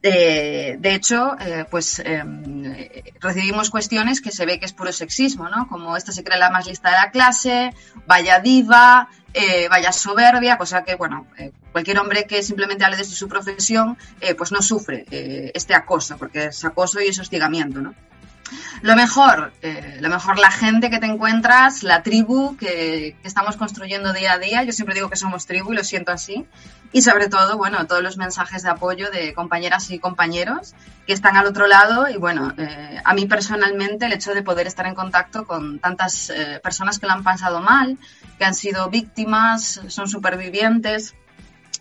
[0.02, 2.64] De, hecho, eh, pues em,
[3.20, 5.68] recibimos cuestiones que se ve que es puro sexismo, ¿no?
[5.68, 7.74] Como esta se cree la más lista de la clase,
[8.06, 13.16] vaya diva, eh, vaya soberbia, cosa que, bueno, eh, cualquier hombre que simplemente hable desde
[13.16, 15.06] su profesión, eh, pues no sufre
[15.54, 17.94] este acoso, porque es acoso y es hostigamiento, ¿no?
[18.82, 24.14] Lo mejor, eh, lo mejor la gente que te encuentras, la tribu que, estamos construyendo
[24.14, 24.64] día a día.
[24.64, 26.46] Yo siempre digo que somos tribu y lo siento así.
[26.94, 30.74] Y sobre todo, bueno, todos los mensajes de apoyo de compañeras y compañeros
[31.06, 32.08] que están al otro lado.
[32.10, 36.30] Y bueno, eh, a mí personalmente el hecho de poder estar en contacto con tantas
[36.30, 37.98] eh, personas que lo han pasado mal,
[38.38, 41.16] que han sido víctimas, son supervivientes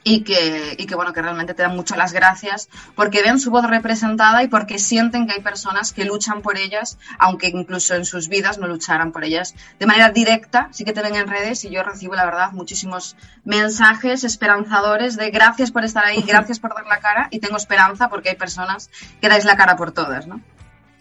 [0.08, 3.50] y que, y que, bueno, que realmente te dan mucho las gracias porque ven su
[3.50, 8.04] voz representada y porque sienten que hay personas que luchan por ellas, aunque incluso en
[8.04, 11.64] sus vidas no lucharan por ellas de manera directa, sí que te ven en redes
[11.64, 16.72] y yo recibo, la verdad, muchísimos mensajes esperanzadores de gracias por estar ahí, gracias por
[16.72, 18.90] dar la cara y tengo esperanza porque hay personas
[19.20, 20.40] que dais la cara por todas, ¿no?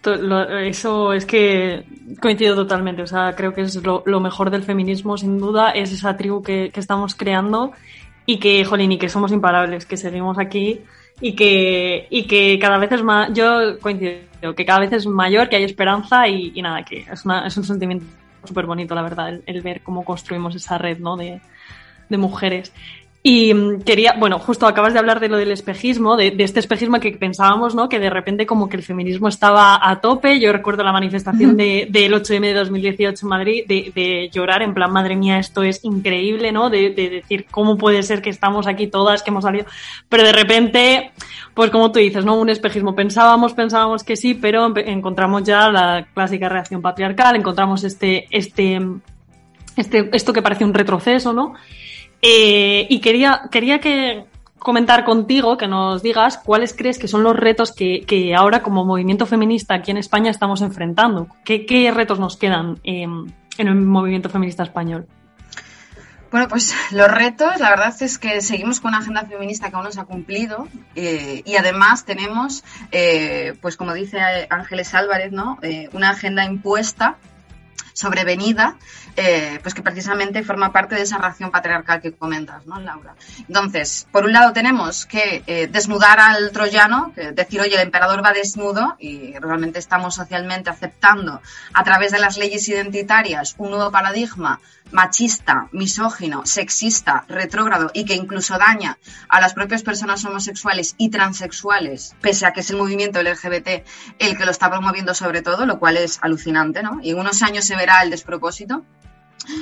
[0.02, 1.84] Eso es que
[2.20, 3.02] coincido totalmente.
[3.02, 6.70] O sea, creo que es lo, mejor del feminismo, sin duda, es esa tribu que,
[6.72, 7.72] que estamos creando
[8.26, 10.80] y que, jolín, y que somos imparables, que seguimos aquí
[11.20, 15.48] y que, y que cada vez es más, yo coincido, que cada vez es mayor,
[15.48, 18.04] que hay esperanza y, nada, que es, una, es un sentimiento
[18.44, 21.16] súper bonito, la verdad, el, ver cómo construimos esa red, ¿no?
[21.16, 21.40] De,
[22.08, 22.72] de mujeres.
[23.28, 27.00] Y mm, quería, bueno, justo acabas de hablar de lo del espejismo, de, este espejismo
[27.00, 27.88] que pensábamos, ¿no?
[27.88, 30.38] Que de repente como que el feminismo estaba a tope.
[30.38, 34.92] Yo recuerdo la manifestación de, del 8M de 2018 en Madrid, de, llorar en plan,
[34.92, 36.70] madre mía, esto es increíble, ¿no?
[36.70, 39.66] De, decir, ¿cómo puede ser que estamos aquí todas, que hemos salido?
[40.08, 41.10] Pero de repente,
[41.52, 42.38] pues como tú dices, ¿no?
[42.38, 42.94] Un espejismo.
[42.94, 48.80] Pensábamos, pensábamos que sí, pero encontramos ya la clásica reacción patriarcal, encontramos este, este,
[49.76, 51.54] este, esto que parece un retroceso, ¿no?
[52.22, 54.26] Eh, y quería, quería que
[54.58, 59.26] comentar contigo, que nos digas cuáles crees que son los retos que, ahora como movimiento
[59.26, 61.28] feminista aquí en España estamos enfrentando.
[61.44, 65.06] ¿Qué, retos nos quedan en el movimiento feminista español?
[66.30, 69.84] Bueno, pues los retos, la verdad es que seguimos con una agenda feminista que aún
[69.84, 74.18] no se ha cumplido eh, y además tenemos, eh, pues como dice
[74.50, 75.58] Ángeles Álvarez, ¿no?
[75.62, 77.16] Eh, una agenda impuesta
[77.96, 78.76] sobrevenida,
[79.16, 83.14] eh, pues que precisamente forma parte de esa reacción patriarcal que comentas, ¿no, Laura?
[83.48, 88.22] Entonces, por un lado tenemos que eh, desnudar al troyano, que decir, oye, el emperador
[88.22, 91.40] va desnudo y realmente estamos socialmente aceptando
[91.72, 94.60] a través de las leyes identitarias un nuevo paradigma
[94.92, 102.14] machista, misógino, sexista, retrógrado y que incluso daña a las propias personas homosexuales y transexuales,
[102.20, 103.84] pese a que es el movimiento LGBT
[104.18, 107.00] el que lo está promoviendo sobre todo, lo cual es alucinante, ¿no?
[107.02, 108.84] Y en unos años se verá el despropósito.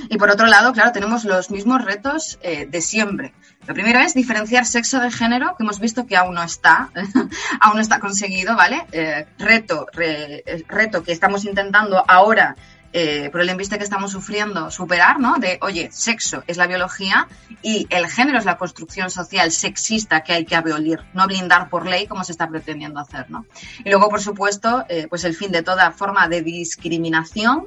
[0.08, 3.34] Y por otro lado, claro, tenemos los mismos retos eh, de siempre.
[3.66, 6.90] Lo primero es diferenciar sexo de género, que hemos visto que aún no está,
[7.60, 8.86] aún no está conseguido, ¿vale?
[8.92, 12.56] Eh, reto, re, reto que estamos intentando ahora
[12.96, 15.34] eh, por el que estamos sufriendo, superar, ¿no?
[15.38, 17.26] De, oye, sexo es la biología
[17.60, 21.86] y el género es la construcción social sexista que hay que abolir, no blindar por
[21.86, 23.46] ley como se está pretendiendo hacer, ¿no?
[23.84, 27.66] Y luego, por supuesto, eh, pues el fin de toda forma de discriminación,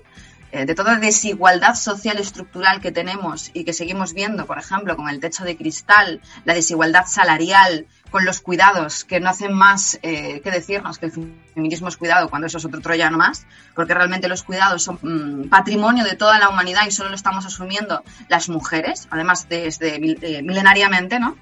[0.53, 5.09] eh, de toda desigualdad social estructural que tenemos y que seguimos viendo, por ejemplo, con
[5.09, 10.41] el techo de cristal, la desigualdad salarial, con los cuidados, que no hacen más eh,
[10.41, 11.12] que decirnos que el
[11.54, 15.50] feminismo es cuidado cuando eso es otro troyano más, porque realmente los cuidados son mm,
[15.50, 20.41] patrimonio de toda la humanidad y solo lo estamos asumiendo las mujeres, además desde eh,
[20.41, 21.38] milenariamente, ¿no?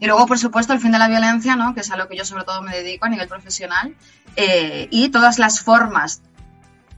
[0.00, 1.74] Y luego, por supuesto, el fin de la violencia, ¿no?
[1.74, 3.94] que es a lo que yo sobre todo me dedico a nivel profesional,
[4.36, 6.22] eh, y todas las formas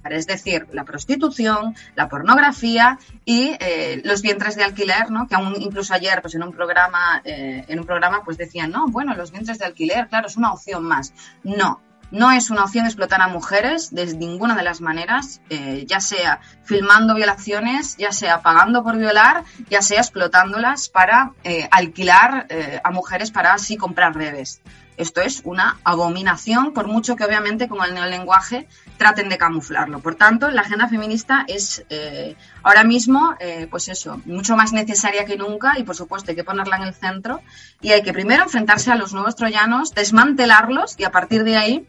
[0.04, 5.26] es decir, la prostitución, la pornografía y eh, los vientres de alquiler, ¿no?
[5.26, 8.87] Que aún incluso ayer, pues en un programa, eh, en un programa, pues decían, no,
[8.88, 11.12] bueno, los vientres de alquiler, claro, es una opción más.
[11.42, 11.80] No,
[12.11, 16.40] no es una opción explotar a mujeres de ninguna de las maneras, eh, ya sea
[16.64, 21.32] filmando violaciones, ya sea pagando por violar, ya sea explotándolas para
[21.70, 22.46] alquilar
[22.82, 24.62] a mujeres para así comprar bebés.
[24.98, 30.00] Esto es una abominación, por mucho que obviamente con el neolenguaje traten de camuflarlo.
[30.00, 32.34] Por tanto, la agenda feminista es eh,
[32.64, 36.42] ahora mismo, eh, pues eso, mucho más necesaria que nunca y por supuesto hay que
[36.42, 37.40] ponerla en el centro
[37.80, 41.88] y hay que primero enfrentarse a los nuevos troyanos, desmantelarlos y a partir de ahí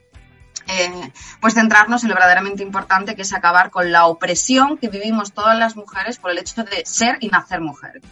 [0.67, 5.34] eh, pues centrarnos en lo verdaderamente importante que es acabar con la opresión que vivimos
[5.34, 8.04] todas las mujeres por el hecho de ser y nacer mujeres.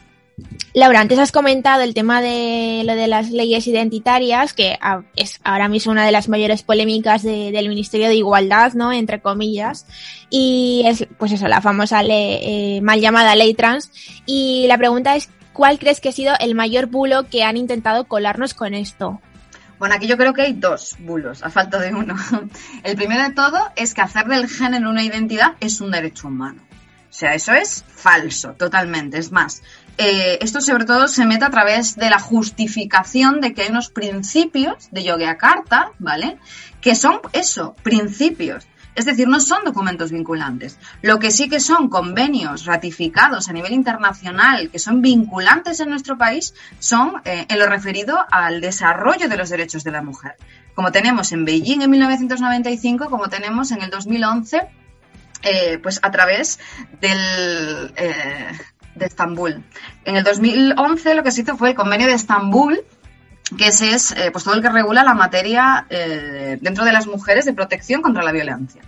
[0.73, 4.77] Laura, antes has comentado el tema de lo de las leyes identitarias, que
[5.15, 8.93] es ahora mismo una de las mayores polémicas del Ministerio de Igualdad, ¿no?
[8.93, 9.87] Entre comillas.
[10.29, 13.91] Y es, pues eso, la famosa ley, eh, mal llamada ley trans.
[14.27, 18.03] Y la pregunta es, ¿cuál crees que ha sido el mayor bulo que han intentado
[18.03, 19.19] colarnos con esto?
[19.79, 22.15] Bueno, aquí yo creo que hay dos bulos, a falta de uno.
[22.83, 26.61] El primero de todo es que hacer del género una identidad es un derecho humano.
[27.09, 29.17] O sea, eso es falso, totalmente.
[29.17, 29.63] Es más,
[29.97, 33.89] eh, esto sobre todo se mete a través de la justificación de que hay unos
[33.89, 36.37] principios de Yogyakarta, ¿vale?
[36.81, 38.67] Que son eso, principios.
[38.93, 40.79] Es decir, no son documentos vinculantes.
[41.03, 46.17] Lo que sí que son convenios ratificados a nivel internacional, que son vinculantes en nuestro
[46.17, 50.35] país, son eh, en lo referido al desarrollo de los derechos de la mujer.
[50.73, 54.61] Como tenemos en Beijing en 1995, como tenemos en el 2011,
[55.43, 56.59] eh, pues a través
[56.99, 57.93] del,
[58.97, 59.63] de Estambul.
[60.05, 62.83] En el 2011 lo que se hizo fue el convenio de Estambul,
[63.55, 67.45] que es eh, pues todo el que regula la materia eh, dentro de las mujeres
[67.45, 68.81] de protección contra la violencia.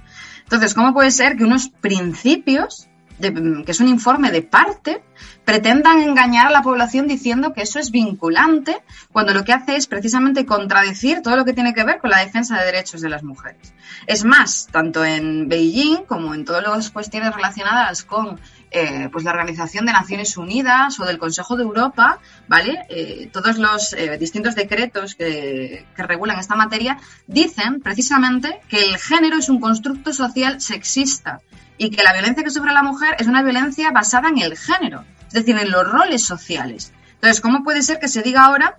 [0.44, 5.04] Entonces, ¿cómo puede ser que unos principios, que es un informe de parte,
[5.46, 9.88] pretendan engañar a la población diciendo que eso es vinculante, cuando lo que hace es
[9.88, 13.24] precisamente contradecir todo lo que tiene que ver con la defensa de derechos de las
[13.24, 13.74] mujeres?
[14.08, 18.40] Es más, tanto en Beijing como en todas las cuestiones relacionadas con
[18.72, 22.86] eh, pues la Organización de Naciones Unidas o del Consejo de Europa, ¿vale?
[22.90, 28.98] Eh, todos los eh, distintos decretos que, que, regulan esta materia dicen precisamente que el
[28.98, 31.42] género es un constructo social sexista
[31.78, 35.04] y que la violencia que sufre la mujer es una violencia basada en el género,
[35.28, 36.94] es decir, en los roles sociales.
[37.16, 38.76] Entonces, ¿cómo puede ser que se diga ahora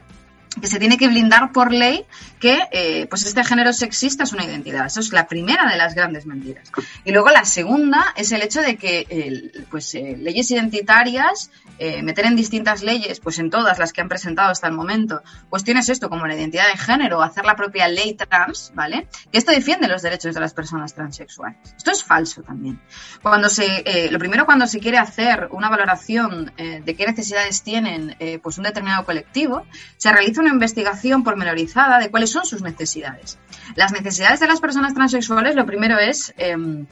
[0.61, 2.05] que se tiene que blindar por ley
[2.41, 4.87] que eh, pues este género sexista es una identidad.
[4.87, 6.73] Eso es la primera de las grandes mentiras.
[7.05, 12.25] Y luego la segunda es el hecho de que pues eh, leyes identitarias, eh, meter
[12.25, 16.09] en distintas leyes, pues en todas las que han presentado hasta el momento, cuestiones esto
[16.09, 19.07] como la identidad de género, hacer la propia ley trans, ¿vale?
[19.31, 21.59] Que esto defiende los derechos de las personas transexuales.
[21.77, 22.81] Esto es falso también.
[23.23, 28.57] Cuando se, lo primero cuando se quiere hacer una valoración de qué necesidades tienen pues
[28.57, 33.39] un determinado colectivo, se realiza una investigación pormenorizada de cuáles son sus necesidades.
[33.77, 36.87] Las necesidades de las personas transexuales, lo primero es em,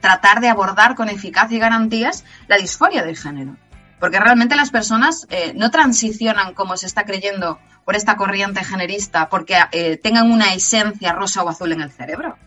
[0.00, 3.56] tratar de abordar con eficacia y garantías la disforia del género.
[3.98, 9.28] porque realmente las personas eh, no transicionan como se está creyendo por esta corriente generista
[9.28, 12.38] porque eh, tengan una esencia rosa o azul en el cerebro.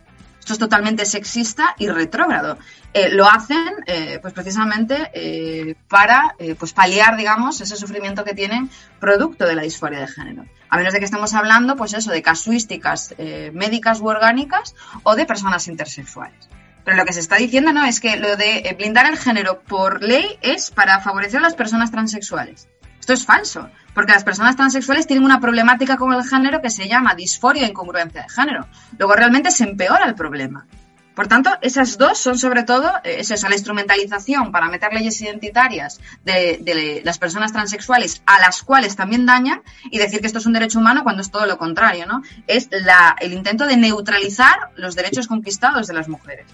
[0.43, 2.57] Esto es totalmente sexista y retrógrado.
[2.93, 8.33] Eh, lo hacen eh, pues precisamente eh, para eh, pues paliar, digamos, ese sufrimiento que
[8.33, 10.45] tienen producto de la disforia de género.
[10.67, 15.15] A menos de que estemos hablando, pues eso, de casuísticas eh, médicas u orgánicas o
[15.15, 16.49] de personas intersexuales.
[16.83, 20.03] Pero lo que se está diciendo no es que lo de blindar el género por
[20.03, 22.67] ley es para favorecer a las personas transexuales.
[23.03, 26.87] Esto es falso, porque las personas transexuales tienen una problemática con el género que se
[26.87, 28.65] llama disforia e incongruencia de género.
[28.97, 30.65] Luego realmente se empeora el problema.
[31.13, 35.99] Por tanto, esas dos son sobre todo, eh, es la instrumentalización para meter leyes identitarias
[36.23, 40.45] de, de las personas transexuales a las cuales también dañan y decir que esto es
[40.45, 42.21] un derecho humano cuando es todo lo contrario, ¿no?
[42.47, 46.45] Es la, el intento de neutralizar los derechos conquistados de las mujeres.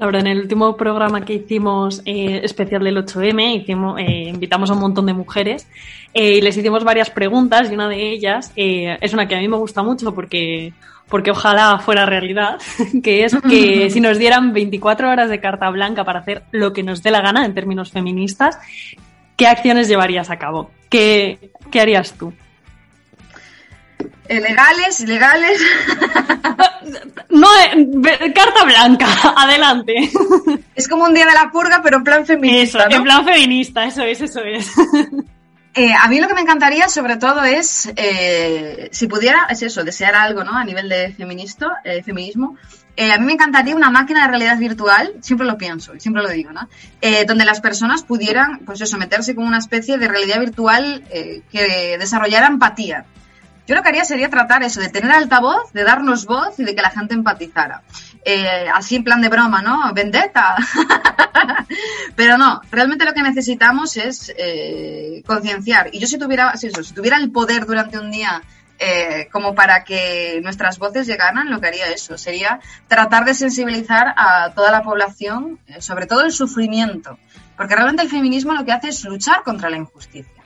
[0.00, 4.80] En el último programa que hicimos eh, especial del 8M, hicimos, eh, invitamos a un
[4.80, 5.68] montón de mujeres
[6.14, 9.40] eh, y les hicimos varias preguntas y una de ellas eh, es una que a
[9.40, 10.72] mí me gusta mucho porque,
[11.06, 12.58] porque ojalá fuera realidad,
[13.02, 16.82] que es que si nos dieran 24 horas de carta blanca para hacer lo que
[16.82, 18.58] nos dé la gana en términos feministas,
[19.36, 20.70] ¿qué acciones llevarías a cabo?
[20.88, 22.32] ¿Qué, qué harías tú?
[24.28, 25.60] Eh, legales, ilegales.
[27.30, 29.94] No, eh, carta blanca, adelante.
[30.74, 32.80] Es como un día de la purga, pero en plan feminista.
[32.80, 32.96] Eso, ¿no?
[32.96, 34.70] en plan feminista, eso es, eso es.
[35.72, 39.84] Eh, a mí lo que me encantaría, sobre todo, es eh, si pudiera, es eso,
[39.84, 40.56] desear algo, ¿no?
[40.56, 42.56] A nivel de feminista, eh, feminismo.
[42.98, 46.50] A mí me encantaría una máquina de realidad virtual, siempre lo pienso, siempre lo digo,
[46.52, 46.68] ¿no?
[47.26, 52.48] Donde las personas pudieran, pues eso, meterse con una especie de realidad virtual que desarrollara
[52.48, 53.06] empatía.
[53.66, 56.74] Yo lo que haría sería tratar eso, de tener altavoz, de darnos voz y de
[56.74, 57.82] que la gente empatizara.
[58.24, 59.92] Eh, así en plan de broma, ¿no?
[59.94, 60.56] Vendetta.
[62.16, 65.90] Pero no, realmente lo que necesitamos es eh, concienciar.
[65.92, 68.42] Y yo si tuviera, si tuviera el poder durante un día
[68.78, 74.14] eh, como para que nuestras voces llegaran, lo que haría eso sería tratar de sensibilizar
[74.16, 77.18] a toda la población, sobre todo el sufrimiento.
[77.56, 80.39] Porque realmente el feminismo lo que hace es luchar contra la injusticia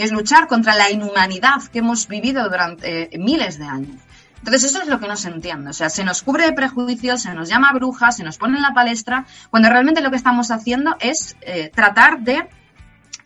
[0.00, 4.00] y es luchar contra la inhumanidad que hemos vivido durante eh, miles de años.
[4.38, 5.68] Entonces eso es lo que no se entiende.
[5.68, 8.62] O sea, se nos cubre de prejuicios, se nos llama brujas, se nos pone en
[8.62, 12.48] la palestra, cuando realmente lo que estamos haciendo es eh, tratar de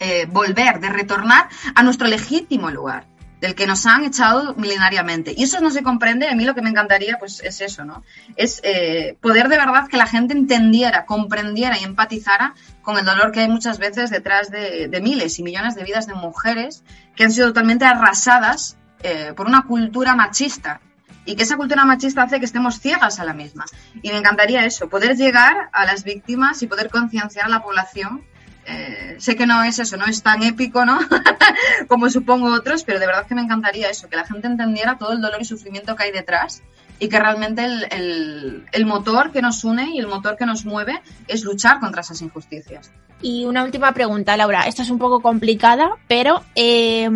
[0.00, 3.06] eh, volver, de retornar a nuestro legítimo lugar
[3.44, 5.34] del que nos han echado milenariamente.
[5.36, 8.02] Y eso no se comprende, a mí lo que me encantaría pues es eso, ¿no?
[8.36, 13.32] Es eh, poder de verdad que la gente entendiera, comprendiera y empatizara con el dolor
[13.32, 16.84] que hay muchas veces detrás de, miles y millones de vidas de mujeres
[17.16, 20.80] que han sido totalmente arrasadas eh, por una cultura machista
[21.26, 23.66] y que esa cultura machista hace que estemos ciegas a la misma.
[24.00, 28.24] Y me encantaría eso, poder llegar a las víctimas y poder concienciar a la población.
[28.66, 30.98] Eh, sé que no es eso, no es tan épico, ¿no?
[31.88, 35.12] Como supongo otros, pero de verdad que me encantaría eso, que la gente entendiera todo
[35.12, 36.62] el dolor y sufrimiento que hay detrás
[36.98, 41.44] y que realmente el, motor que nos une y el motor que nos mueve es
[41.44, 42.90] luchar contra esas injusticias.
[43.20, 44.62] Y una última pregunta, Laura.
[44.62, 47.08] Esta es un poco complicada, pero eh,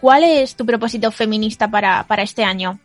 [0.00, 2.78] ¿cuál es tu propósito feminista para, para este año?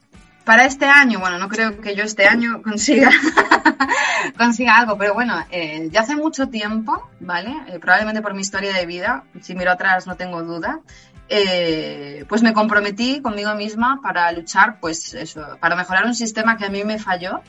[0.46, 3.12] Para este año, bueno, no creo que yo este año consiga,
[4.38, 7.56] consiga algo, pero bueno, eh, ya hace mucho tiempo, ¿vale?
[7.68, 10.80] Eh, probablemente por mi historia de vida, si miro atrás no tengo duda,
[11.30, 16.66] eh, pues me comprometí conmigo misma para luchar, pues eso, para mejorar un sistema que
[16.66, 17.42] a mí me falló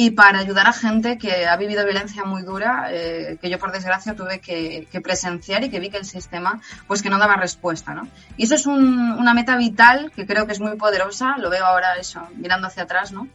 [0.00, 3.72] y para ayudar a gente que ha vivido violencia muy dura, eh, que yo por
[3.72, 7.94] desgracia tuve que, presenciar y que vi que el sistema pues que no daba respuesta,
[7.94, 8.06] ¿no?
[8.36, 11.66] Y eso es un, una meta vital que creo que es muy poderosa, lo veo
[11.66, 13.26] ahora eso, mirando hacia atrás, ¿no?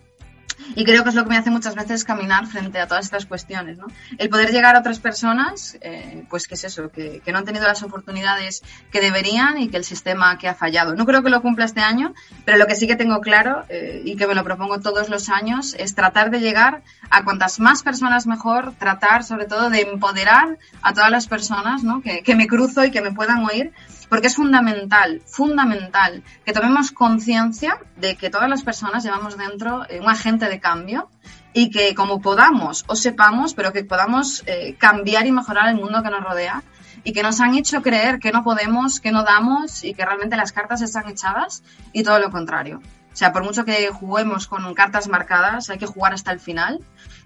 [0.76, 3.26] Y creo que es lo que me hace muchas veces caminar frente a todas estas
[3.26, 3.88] cuestiones, ¿no?
[4.18, 7.46] El poder llegar a otras personas, eh, pues que es eso, que, que, no han
[7.46, 10.96] tenido las oportunidades que deberían y que el sistema que ha fallado.
[10.96, 12.14] No creo que lo cumpla este año,
[12.46, 15.30] pero lo que sí que tengo claro eh, y que me lo propongo todos los
[15.30, 20.58] años es tratar de llegar a cuantas más personas mejor, tratar sobre todo de empoderar
[20.82, 22.02] a todas las personas, ¿no?
[22.02, 23.72] Que, que me cruzo y que me puedan oír
[24.14, 30.10] porque es fundamental, fundamental que tomemos conciencia de que todas las personas llevamos dentro un
[30.10, 31.10] agente de cambio
[31.54, 36.04] y que como podamos o sepamos, pero que podamos eh, cambiar y mejorar el mundo
[36.04, 36.64] que nos rodea
[37.06, 40.36] y que nos han hecho creer que no podemos, que no damos y que realmente
[40.36, 41.64] las cartas están echadas
[41.94, 42.82] y todo lo contrario.
[43.14, 46.80] O sea, por mucho que juguemos con cartas marcadas, hay que jugar hasta el final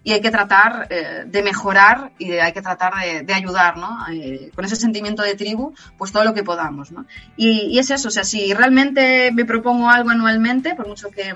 [0.04, 3.97] y hay que tratar eh, de mejorar y hay que tratar de, de ayudar, ¿no?
[4.12, 7.05] Eh, con ese sentimiento de tribu, pues todo lo que podamos, ¿no?
[7.38, 11.34] Y, y, es eso, o sea, si realmente me propongo algo anualmente, por mucho que,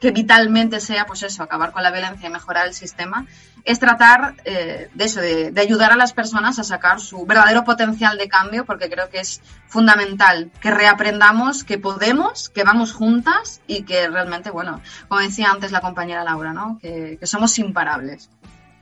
[0.00, 3.26] que vitalmente sea, pues eso, acabar con la violencia y mejorar el sistema,
[3.64, 7.64] es tratar eh, de eso, de, de, ayudar a las personas a sacar su verdadero
[7.64, 13.60] potencial de cambio, porque creo que es fundamental que reaprendamos que podemos, que vamos juntas
[13.66, 16.78] y que realmente, bueno, como decía antes la compañera Laura, ¿no?
[16.80, 18.30] que, que somos imparables.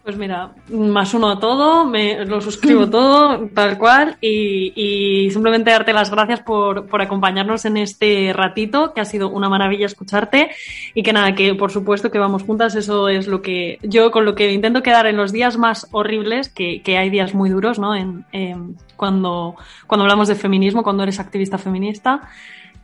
[0.08, 5.70] Pues mira, más uno a todo, me lo suscribo todo, tal cual, y, y simplemente
[5.70, 10.48] darte las gracias por, por, acompañarnos en este ratito, que ha sido una maravilla escucharte,
[10.94, 14.24] y que nada, que por supuesto que vamos juntas, eso es lo que yo con
[14.24, 17.78] lo que intento quedar en los días más horribles, que, que hay días muy duros,
[17.78, 17.94] ¿no?
[17.94, 19.56] En, en, cuando,
[19.86, 22.30] cuando hablamos de feminismo, cuando eres activista feminista,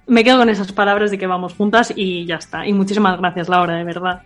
[0.07, 2.67] me quedo con esas palabras de que vamos juntas y ya está.
[2.67, 4.21] Y muchísimas gracias, Laura, de verdad.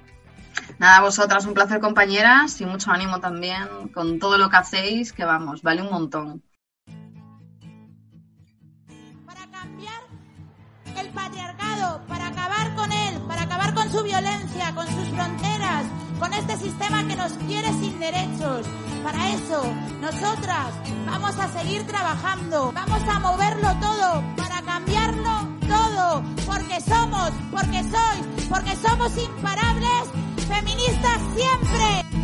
[0.79, 5.25] Nada, vosotras, un placer compañeras y mucho ánimo también con todo lo que hacéis, que
[5.25, 6.43] vamos, vale un montón.
[9.27, 10.01] Para cambiar
[10.97, 15.87] el patriarcado, para acabar con él, para acabar con su violencia, con sus fronteras,
[16.21, 18.67] con este sistema que nos quiere sin derechos.
[19.03, 19.63] Para eso,
[20.01, 20.75] nosotras
[21.07, 28.47] vamos a seguir trabajando, vamos a moverlo todo, para cambiarlo todo, porque somos, porque sois,
[28.49, 30.09] porque somos imparables
[30.49, 32.19] feministas siempre.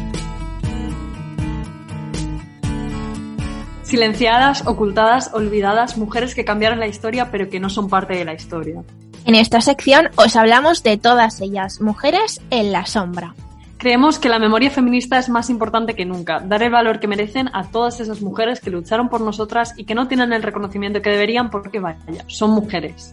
[3.83, 8.35] Silenciadas, ocultadas, olvidadas, mujeres que cambiaron la historia pero que no son parte de la
[8.35, 8.83] historia.
[9.27, 13.35] En esta sección os hablamos de todas ellas, mujeres en la sombra.
[13.79, 17.51] Creemos que la memoria feminista es más importante que nunca, dar el valor que merecen
[17.53, 21.11] a todas esas mujeres que lucharon por nosotras y que no tienen el reconocimiento que
[21.11, 23.13] deberían porque vaya, son mujeres.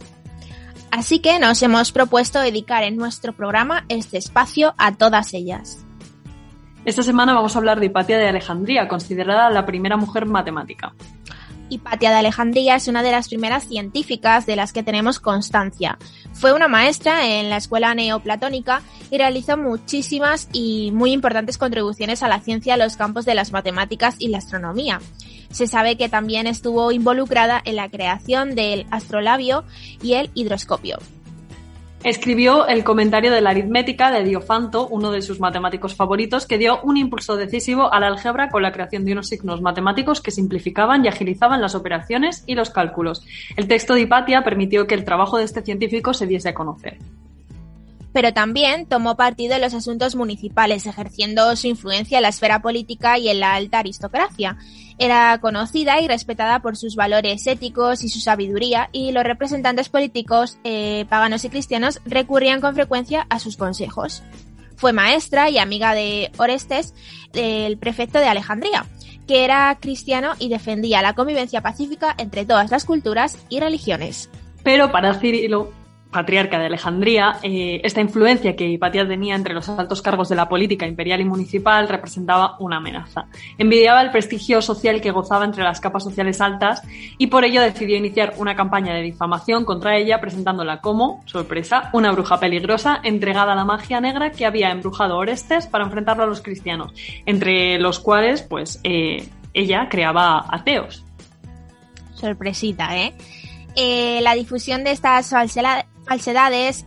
[0.92, 5.86] Así que nos hemos propuesto dedicar en nuestro programa este espacio a todas ellas.
[6.84, 10.94] Esta semana vamos a hablar de Hipatia de Alejandría, considerada la primera mujer matemática.
[11.72, 15.98] Hipatia de Alejandría es una de las primeras científicas de las que tenemos constancia.
[16.34, 22.28] Fue una maestra en la escuela neoplatónica y realizó muchísimas y muy importantes contribuciones a
[22.28, 25.00] la ciencia en los campos de las matemáticas y la astronomía.
[25.50, 29.64] Se sabe que también estuvo involucrada en la creación del astrolabio
[30.02, 31.00] y el hidroscopio.
[32.04, 36.82] Escribió el comentario de la aritmética de Diofanto, uno de sus matemáticos favoritos, que dio
[36.82, 41.06] un impulso decisivo a la álgebra con la creación de unos signos matemáticos que simplificaban
[41.06, 43.24] y agilizaban las operaciones y los cálculos.
[43.56, 46.98] El texto de Hipatia permitió que el trabajo de este científico se diese a conocer
[48.14, 53.18] pero también tomó partido en los asuntos municipales, ejerciendo su influencia en la esfera política
[53.18, 54.58] y en la alta aristocracia.
[54.98, 60.58] Era conocida y respetada por sus valores éticos y su sabiduría, y los representantes políticos,
[60.64, 64.24] eh, paganos y cristianos, recurrían con frecuencia a sus consejos.
[64.76, 66.94] Fue maestra y amiga de Orestes,
[67.34, 68.86] el prefecto de Alejandría,
[69.28, 74.30] que era cristiano y defendía la convivencia pacífica entre todas las culturas y religiones.
[74.64, 75.72] Pero para Cirilo,
[76.12, 80.50] patriarca de Alejandría, eh, esta influencia que Hipatia tenía entre los altos cargos de la
[80.50, 83.26] política imperial y municipal representaba una amenaza.
[83.58, 86.84] Envidiaba el prestigio social que gozaba entre las capas sociales altas
[87.18, 92.12] y por ello decidió iniciar una campaña de difamación contra ella presentándola como, sorpresa, una
[92.12, 96.42] bruja peligrosa entregada a la magia negra que había embrujado Orestes para enfrentarlo a los
[96.42, 96.94] cristianos,
[97.26, 101.06] entre los cuales, pues, eh, ella creaba ateos.
[102.16, 103.14] Sorpresita, ¿eh?
[103.76, 105.86] Eh, la difusión de estas falsedades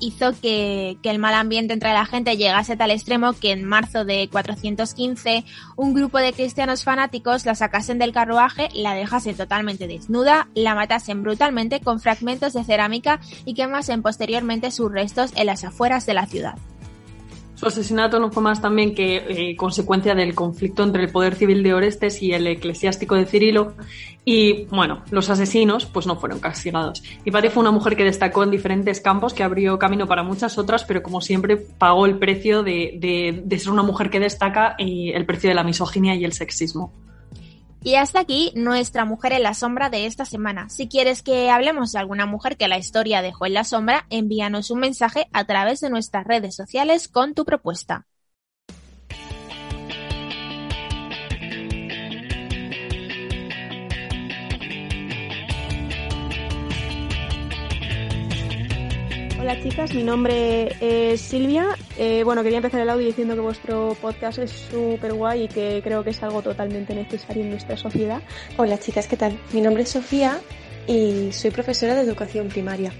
[0.00, 3.64] hizo que, que, el mal ambiente entre la gente llegase a tal extremo que en
[3.64, 5.44] marzo de 415
[5.76, 11.22] un grupo de cristianos fanáticos la sacasen del carruaje, la dejasen totalmente desnuda, la matasen
[11.22, 16.26] brutalmente con fragmentos de cerámica y quemasen posteriormente sus restos en las afueras de la
[16.26, 16.56] ciudad.
[17.54, 21.62] Su asesinato no fue más también que eh, consecuencia del conflicto entre el poder civil
[21.62, 23.74] de Orestes y el eclesiástico de Cirilo.
[24.24, 27.02] Y bueno, los asesinos pues no fueron castigados.
[27.24, 30.84] Hipatia fue una mujer que destacó en diferentes campos, que abrió camino para muchas otras,
[30.84, 35.10] pero como siempre pagó el precio de, de, de ser una mujer que destaca y
[35.12, 36.92] el precio de la misoginia y el sexismo.
[37.84, 40.70] Y hasta aquí nuestra mujer en la sombra de esta semana.
[40.70, 44.70] Si quieres que hablemos de alguna mujer que la historia dejó en la sombra, envíanos
[44.70, 48.06] un mensaje a través de nuestras redes sociales con tu propuesta.
[59.44, 61.76] Hola chicas, mi nombre es Silvia.
[61.98, 65.82] Eh, bueno, quería empezar el audio diciendo que vuestro podcast es súper guay y que
[65.84, 68.22] creo que es algo totalmente necesario en nuestra sociedad.
[68.56, 69.38] Hola chicas, ¿qué tal?
[69.52, 70.40] Mi nombre es Sofía
[70.86, 72.94] y soy profesora de educación primaria.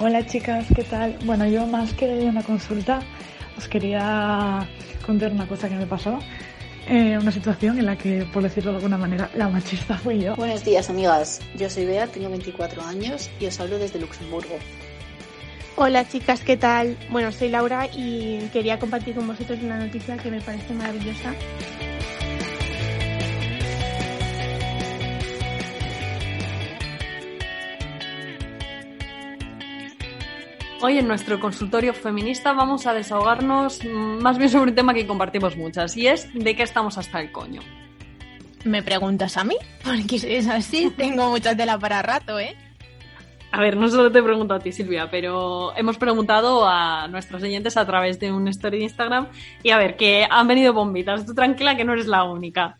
[0.00, 1.16] Hola chicas, ¿qué tal?
[1.24, 2.98] Bueno, yo más que una consulta,
[3.56, 4.68] os quería
[5.06, 6.18] contar una cosa que me pasó.
[6.88, 10.34] Eh, una situación en la que, por decirlo de alguna manera, la machista fui yo.
[10.34, 11.40] Buenos días, amigas.
[11.54, 14.58] Yo soy Bea, tengo 24 años y os hablo desde Luxemburgo.
[15.76, 16.96] Hola chicas, ¿qué tal?
[17.10, 21.34] Bueno, soy Laura y quería compartir con vosotros una noticia que me parece maravillosa.
[30.80, 35.56] Hoy en nuestro consultorio feminista vamos a desahogarnos más bien sobre un tema que compartimos
[35.56, 37.62] muchas y es de qué estamos hasta el coño.
[38.62, 39.56] ¿Me preguntas a mí?
[39.82, 42.56] Porque si es así, tengo mucha tela para rato, ¿eh?
[43.54, 47.76] A ver, no solo te pregunto a ti, Silvia, pero hemos preguntado a nuestros oyentes
[47.76, 49.28] a través de un story de Instagram
[49.62, 51.24] y a ver, que han venido bombitas.
[51.24, 52.76] Tú tranquila que no eres la única.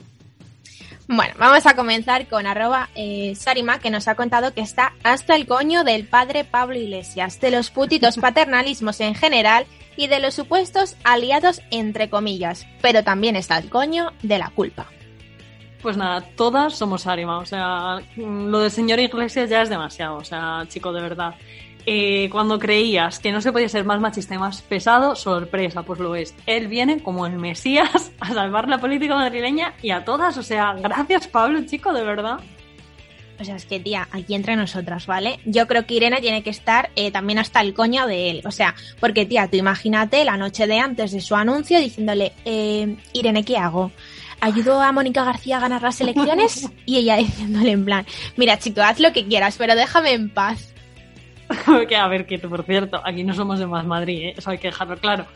[1.07, 5.37] Bueno, vamos a comenzar con arroba eh, Sarima, que nos ha contado que está hasta
[5.37, 9.67] el coño del padre Pablo Iglesias, de los putitos paternalismos en general
[9.97, 14.89] y de los supuestos aliados entre comillas, pero también está el coño de la culpa.
[15.85, 20.25] Pues nada, todas somos Sarima, o sea, lo del señor Iglesias ya es demasiado, o
[20.25, 21.35] sea, chico, de verdad.
[21.85, 26.01] Eh, cuando creías que no se podía ser más machista y más pesado, sorpresa, pues
[26.01, 26.35] lo es.
[26.47, 30.73] Él viene como el Mesías a salvar la política madrileña y a todas, o sea,
[30.73, 32.39] gracias Pablo, chico, de verdad.
[33.39, 35.39] O sea, es que, tía, aquí entre nosotras, ¿vale?
[35.45, 38.43] Yo creo que Irene tiene que estar eh, también hasta el coño de él.
[38.47, 42.97] O sea, porque, tía, tú imagínate la noche de antes de su anuncio diciéndole, eh,
[43.13, 43.93] Irene, ¿qué hago?
[44.45, 48.83] Ayudó a Mónica García a ganar las elecciones y ella diciéndole en plan, mira chico,
[48.83, 50.75] haz lo que quieras, pero déjame en paz.
[51.89, 54.35] que a ver, que por cierto, aquí no somos de Más Madrid, ¿eh?
[54.37, 55.27] eso hay que dejarlo claro.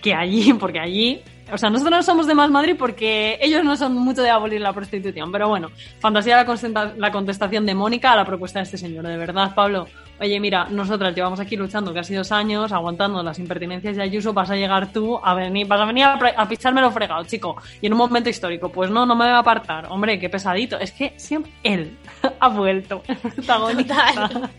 [0.00, 3.76] Que allí, porque allí o sea, nosotros no somos de más Madrid porque ellos no
[3.76, 5.30] son mucho de abolir la prostitución.
[5.30, 9.06] Pero bueno, fantasía la, la contestación de Mónica a la propuesta de este señor.
[9.06, 9.86] De verdad, Pablo.
[10.20, 14.32] Oye, mira, nosotras llevamos aquí luchando casi dos años, aguantando las impertinencias de Ayuso.
[14.32, 17.56] Vas a llegar tú a venir, vas a venir a, a picharme fregado, chico.
[17.80, 19.86] Y en un momento histórico, pues no, no me voy a apartar.
[19.90, 20.78] Hombre, qué pesadito.
[20.78, 21.98] Es que siempre él
[22.40, 23.02] ha vuelto.
[23.46, 24.50] Total.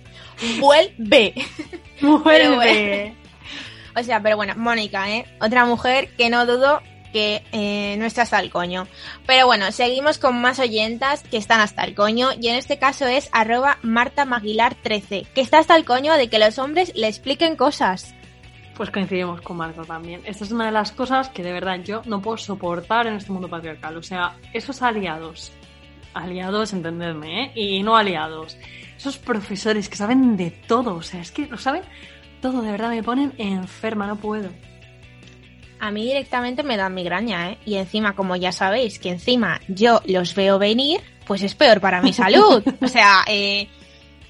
[0.59, 1.33] Vuelve.
[2.01, 3.15] Vuelve.
[3.97, 5.25] O sea, pero bueno, Mónica, ¿eh?
[5.39, 6.81] Otra mujer que no dudo
[7.15, 8.89] que eh, no está hasta el coño.
[9.25, 13.05] Pero bueno, seguimos con más oyentas que están hasta el coño y en este caso
[13.05, 17.07] es arroba Marta Maguilar 13, que está hasta el coño de que los hombres le
[17.07, 18.13] expliquen cosas.
[18.75, 20.23] Pues coincidimos con Marta también.
[20.25, 23.31] Esta es una de las cosas que de verdad yo no puedo soportar en este
[23.31, 23.95] mundo patriarcal.
[23.95, 25.53] O sea, esos aliados,
[26.13, 27.51] aliados, entendedme, ¿eh?
[27.55, 28.57] Y no aliados.
[28.97, 31.83] Esos profesores que saben de todo, o sea, es que lo saben
[32.41, 34.49] todo, de verdad me ponen enferma, no puedo.
[35.85, 37.57] A mí directamente me dan migraña, ¿eh?
[37.63, 42.01] Y encima, como ya sabéis, que encima yo los veo venir, pues es peor para
[42.01, 42.63] mi salud.
[42.81, 43.67] o sea, eh,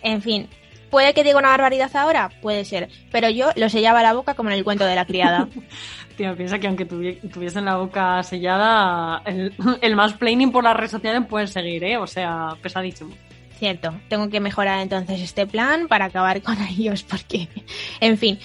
[0.02, 0.50] en fin,
[0.90, 2.30] ¿puede que diga una barbaridad ahora?
[2.42, 5.48] Puede ser, pero yo lo sellaba la boca como en el cuento de la criada.
[6.18, 10.92] Tío, piensa que aunque tuviesen la boca sellada, el, el más planning por las redes
[10.92, 11.96] sociales puede seguir, ¿eh?
[11.96, 13.16] O sea, pesadísimo.
[13.60, 17.48] Cierto, tengo que mejorar entonces este plan para acabar con ellos, porque,
[18.02, 18.40] en fin.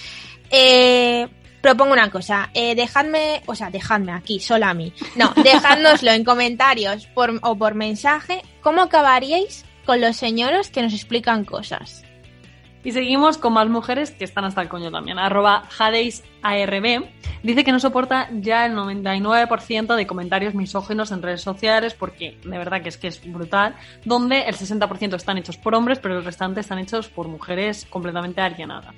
[0.52, 1.28] Eh,
[1.61, 4.92] propongo una cosa, eh, dejadme, o sea, dejadme aquí, solo a mí.
[5.16, 10.92] No, dejadnoslo en comentarios por, o por mensaje, ¿cómo acabaríais con los señores que nos
[10.92, 12.04] explican cosas?
[12.82, 15.18] Y seguimos con más mujeres que están hasta el coño también.
[15.18, 15.68] Arroba
[16.42, 17.04] ARB
[17.42, 22.58] dice que no soporta ya el 99% de comentarios misóginos en redes sociales porque de
[22.58, 26.24] verdad que es que es brutal, donde el 60% están hechos por hombres, pero el
[26.24, 28.94] restante están hechos por mujeres completamente alienadas.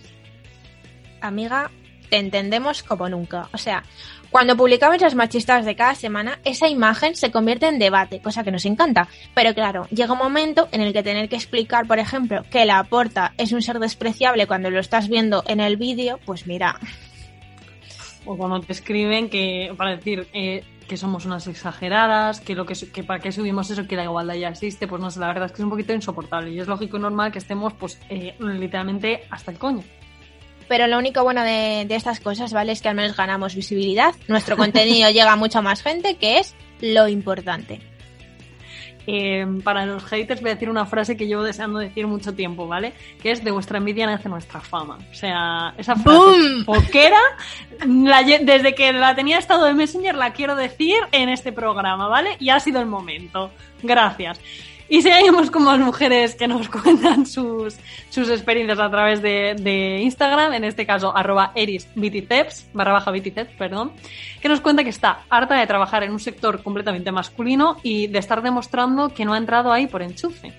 [1.21, 1.71] Amiga,
[2.13, 3.49] te entendemos como nunca.
[3.55, 3.85] O sea,
[4.31, 8.51] cuando publicamos las machistas de cada semana, esa imagen se convierte en debate, cosa que
[8.51, 9.09] nos encanta.
[9.33, 12.81] Pero claro, llega un momento en el que tener que explicar, por ejemplo, que la
[12.81, 16.79] aporta es un ser despreciable cuando lo estás viendo en el vídeo, pues mira.
[18.27, 22.75] O cuando te escriben que, para decir eh, que somos unas exageradas, que lo que,
[22.93, 25.47] que para qué subimos eso, que la igualdad ya existe, pues no sé, la verdad
[25.47, 26.51] es que es un poquito insoportable.
[26.51, 29.83] Y es lógico y normal que estemos, pues, eh, literalmente hasta el coño.
[30.69, 32.73] Pero lo único bueno de, de, estas cosas, ¿vale?
[32.73, 36.55] Es que al menos ganamos visibilidad, nuestro contenido llega a mucha más gente, que es
[36.81, 37.81] lo importante.
[39.07, 42.69] Eh, para los haters voy a decir una frase que llevo deseando decir mucho tiempo,
[42.69, 42.93] ¿vale?
[43.21, 44.99] Que es de vuestra envidia nace nuestra fama.
[45.11, 47.19] O sea, esa frase poquera,
[47.87, 52.37] la, desde que la tenía estado de Messenger la quiero decir en este programa, ¿vale?
[52.39, 53.51] Y ha sido el momento.
[53.83, 54.41] Gracias.
[54.93, 57.77] Y seguimos con más mujeres que nos cuentan sus,
[58.11, 63.55] sus experiencias a través de, de Instagram, en este caso arroba erisbiticeps, barra baja biticeps,
[63.57, 63.93] perdón,
[64.43, 68.19] que nos cuenta que está harta de trabajar en un sector completamente masculino y de
[68.19, 70.53] estar demostrando que no ha entrado ahí por enchufe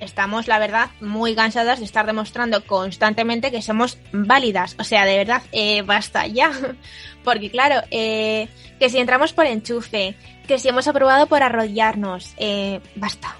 [0.00, 4.76] estamos, la verdad, muy cansadas de estar demostrando constantemente que somos válidas.
[4.78, 6.52] O sea, de verdad, eh, basta ya.
[7.24, 8.48] Porque claro, eh,
[8.78, 10.14] que si entramos por enchufe,
[10.48, 13.36] que si hemos aprobado por arrodillarnos, eh, basta.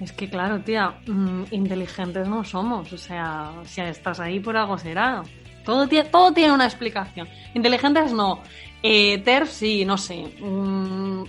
[0.00, 2.90] Es que claro, tía, mm, inteligentes no somos.
[2.92, 5.22] O sea, si estás ahí por algo será.
[5.64, 7.28] Todo tiene, todo tiene una explicación.
[7.54, 8.40] Inteligentes no.
[8.82, 10.32] Eh, TERF sí, no sé.
[10.40, 11.24] Mm,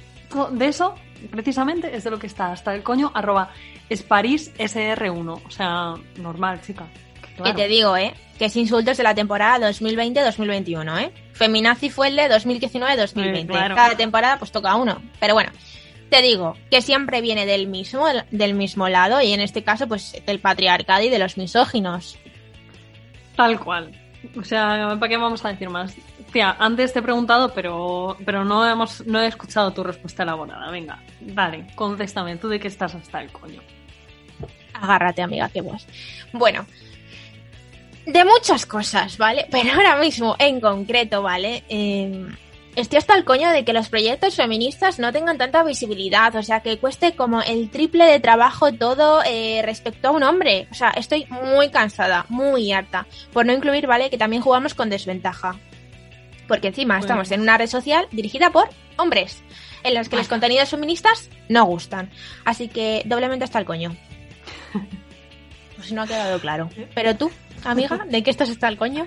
[0.51, 0.95] de eso,
[1.29, 3.49] precisamente, es de lo que está hasta el coño, arroba
[3.93, 5.41] Sparis SR1.
[5.45, 6.87] O sea, normal, chica.
[7.35, 7.55] Claro.
[7.55, 8.13] Que te digo, ¿eh?
[8.41, 11.11] Que es insultos de la temporada 2020-2021, ¿eh?
[11.33, 13.37] Feminazi fue el de 2019-2020.
[13.37, 13.75] Eh, claro.
[13.75, 14.99] Cada temporada pues toca uno.
[15.19, 15.51] Pero bueno,
[16.09, 20.19] te digo que siempre viene del mismo, del mismo lado y en este caso pues
[20.25, 22.17] del patriarcado y de los misóginos.
[23.35, 23.91] Tal cual.
[24.35, 25.95] O sea, ¿para qué vamos a decir más?
[26.33, 30.71] Tía, antes te he preguntado, pero, pero no, hemos, no he escuchado tu respuesta elaborada.
[30.71, 32.37] Venga, dale, contéstame.
[32.37, 33.61] ¿Tú de qué estás hasta el coño?
[34.73, 35.85] Agárrate, amiga, que vos.
[36.33, 36.65] Bueno,
[38.05, 39.45] de muchas cosas, ¿vale?
[39.51, 41.63] Pero ahora mismo, en concreto, ¿vale?
[41.69, 42.27] Eh,
[42.75, 46.61] estoy hasta el coño de que los proyectos feministas no tengan tanta visibilidad, o sea,
[46.61, 50.67] que cueste como el triple de trabajo todo eh, respecto a un hombre.
[50.71, 53.05] O sea, estoy muy cansada, muy harta.
[53.33, 54.09] Por no incluir, ¿vale?
[54.09, 55.59] Que también jugamos con desventaja.
[56.47, 59.41] Porque encima estamos en una red social dirigida por hombres,
[59.83, 62.09] en las que los contenidos feministas no gustan.
[62.43, 63.95] Así que doblemente hasta el coño.
[65.81, 66.69] Pues no ha quedado claro.
[66.93, 67.31] Pero tú,
[67.63, 69.05] amiga, ¿de qué estás hasta el coño?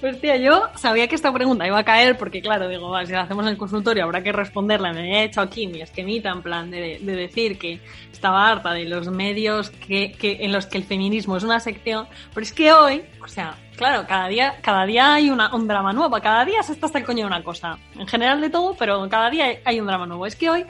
[0.00, 3.12] Pues tía, yo sabía que esta pregunta iba a caer porque, claro, digo, va, si
[3.12, 4.92] la hacemos en el consultorio habrá que responderla.
[4.92, 7.80] Me he hecho aquí mi esquemita en plan de, de decir que
[8.12, 12.06] estaba harta de los medios que, que, en los que el feminismo es una sección.
[12.34, 15.94] Pero es que hoy, o sea, claro, cada día, cada día hay una, un drama
[15.94, 16.20] nuevo.
[16.20, 17.78] Cada día se está hasta el coño de una cosa.
[17.98, 20.26] En general de todo, pero cada día hay un drama nuevo.
[20.26, 20.66] Es que hoy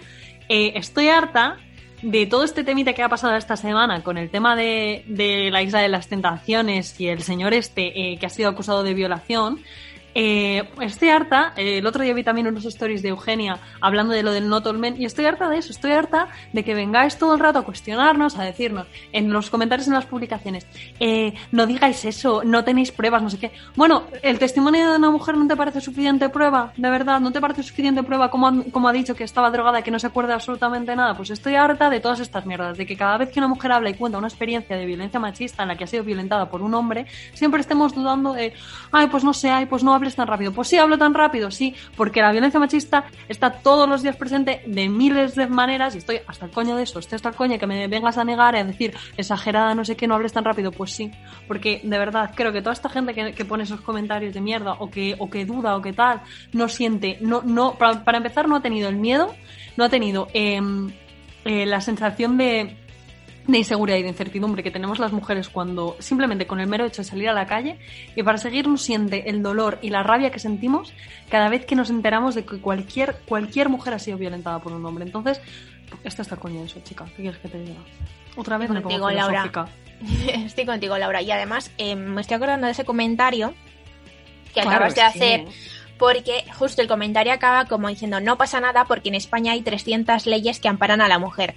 [0.49, 1.57] eh, estoy harta
[2.05, 5.63] de todo este temita que ha pasado esta semana con el tema de, de la
[5.63, 9.61] isla de las tentaciones y el señor este eh, que ha sido acusado de violación,
[10.15, 14.23] eh, estoy harta, eh, el otro día vi también unos stories de Eugenia hablando de
[14.23, 17.17] lo del not all men y estoy harta de eso, estoy harta de que vengáis
[17.19, 20.67] todo el rato a cuestionarnos, a decirnos en los comentarios en las publicaciones,
[21.01, 23.53] eh, no digáis eso, no tenéis pruebas, no sé qué.
[23.77, 27.41] Bueno, el testimonio de una mujer no te parece suficiente prueba, de verdad, no te
[27.41, 30.95] parece suficiente prueba como, como ha dicho que estaba drogada que no se acuerda absolutamente
[30.97, 31.17] nada.
[31.17, 33.91] Pues estoy harta de todas estas mierdas, de que cada vez que una mujer habla
[33.91, 36.75] y cuenta una experiencia de violencia machista en la que ha sido violentada por un
[36.75, 38.53] hombre, siempre estemos dudando de,
[38.93, 40.53] ay, pues no sé, ay, pues no hables tan rápido.
[40.53, 44.63] Pues sí, hablo tan rápido, sí, porque la violencia machista está todos los días presente
[44.67, 47.59] de miles de maneras y estoy hasta el coño de eso, estoy hasta el coño
[47.59, 50.45] que me vengas a negar y a decir, exagerada, no sé qué, no hables tan
[50.45, 50.71] rápido.
[50.71, 51.11] Pues sí,
[51.49, 54.91] porque de verdad creo que toda esta gente que, pone esos comentarios de mierda o
[54.91, 58.57] que, o que duda o que tal, no siente, no, no, para, para empezar no
[58.57, 59.35] ha tenido el miedo,
[59.77, 60.91] no ha tenido em,
[61.45, 62.77] eh, la sensación de,
[63.47, 67.03] de inseguridad y de incertidumbre que tenemos las mujeres cuando simplemente con el mero hecho
[67.03, 67.79] de salir a la calle
[68.17, 70.95] y para seguir nos siente el dolor y la rabia que sentimos
[71.29, 74.85] cada vez que nos enteramos de que cualquier, cualquier mujer ha sido violentada por un
[74.87, 75.05] hombre.
[75.05, 75.43] Entonces,
[76.03, 77.05] esto está coño eso, chica.
[77.17, 77.81] ¿Qué quieres que te diga?
[78.37, 79.69] Otra vez me pongo Contigo, Laura.
[80.45, 81.23] Estoy contigo, Laura.
[81.23, 83.55] Y además, eh, me estoy acordando de ese comentario
[84.55, 85.45] que Claro, acabas de hacer.
[85.99, 90.27] Porque justo el comentario acaba como diciendo, no pasa nada porque en España hay 300
[90.27, 91.55] leyes que amparan a la mujer.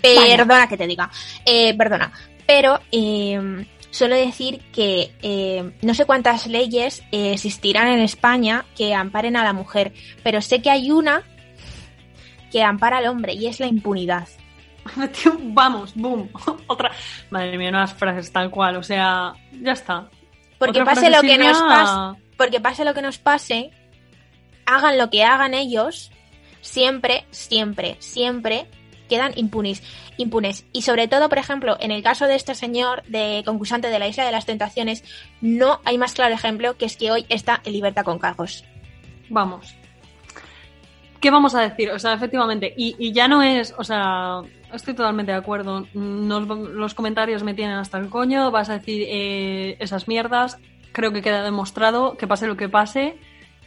[0.00, 1.10] Perdona que te diga.
[1.44, 2.12] Eh, perdona.
[2.46, 8.94] Pero eh, suelo decir que eh, no sé cuántas leyes eh, existirán en España que
[8.94, 9.92] amparen a la mujer,
[10.22, 11.22] pero sé que hay una
[12.50, 14.28] que ampara al hombre y es la impunidad.
[15.40, 16.30] Vamos, boom.
[16.66, 16.90] Otra.
[17.30, 18.76] Madre mía, unas frases tal cual.
[18.76, 20.08] O sea, ya está.
[20.58, 23.70] Porque Otra pase lo que nos pase, porque pase lo que nos pase,
[24.66, 26.10] hagan lo que hagan ellos,
[26.60, 28.66] siempre, siempre, siempre
[29.08, 29.82] quedan impunes,
[30.16, 30.66] impunes.
[30.72, 34.08] Y sobre todo, por ejemplo, en el caso de este señor de concursante de la
[34.08, 35.04] Isla de las Tentaciones,
[35.40, 38.64] no hay más claro ejemplo que es que hoy está en libertad con cargos.
[39.28, 39.74] Vamos.
[41.20, 41.90] ¿Qué vamos a decir?
[41.90, 44.42] O sea, efectivamente, y, ya no es, o sea,
[44.72, 45.86] estoy totalmente de acuerdo.
[45.92, 50.58] Los comentarios me tienen hasta el coño, vas a decir eh, esas mierdas.
[50.92, 53.18] Creo que queda demostrado que pase lo que pase.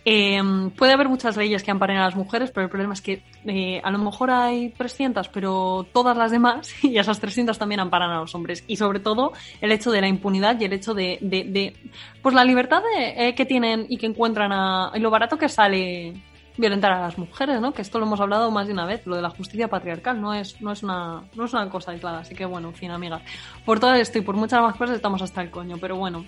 [0.05, 0.41] Eh,
[0.77, 3.79] puede haber muchas leyes que amparen a las mujeres, pero el problema es que eh,
[3.83, 8.19] a lo mejor hay 300, pero todas las demás, y esas 300 también amparan a
[8.19, 8.63] los hombres.
[8.67, 11.75] Y sobre todo el hecho de la impunidad y el hecho de, de, de,
[12.21, 15.49] pues la libertad de- eh, que tienen y que encuentran a, y lo barato que
[15.49, 16.13] sale
[16.57, 17.71] violentar a las mujeres, ¿no?
[17.73, 20.33] Que esto lo hemos hablado más de una vez, lo de la justicia patriarcal no
[20.33, 23.21] es, no es una, no es una cosa aislada, así que bueno, en fin, amigas.
[23.65, 26.25] Por todo esto y por muchas más cosas estamos hasta el coño, pero bueno,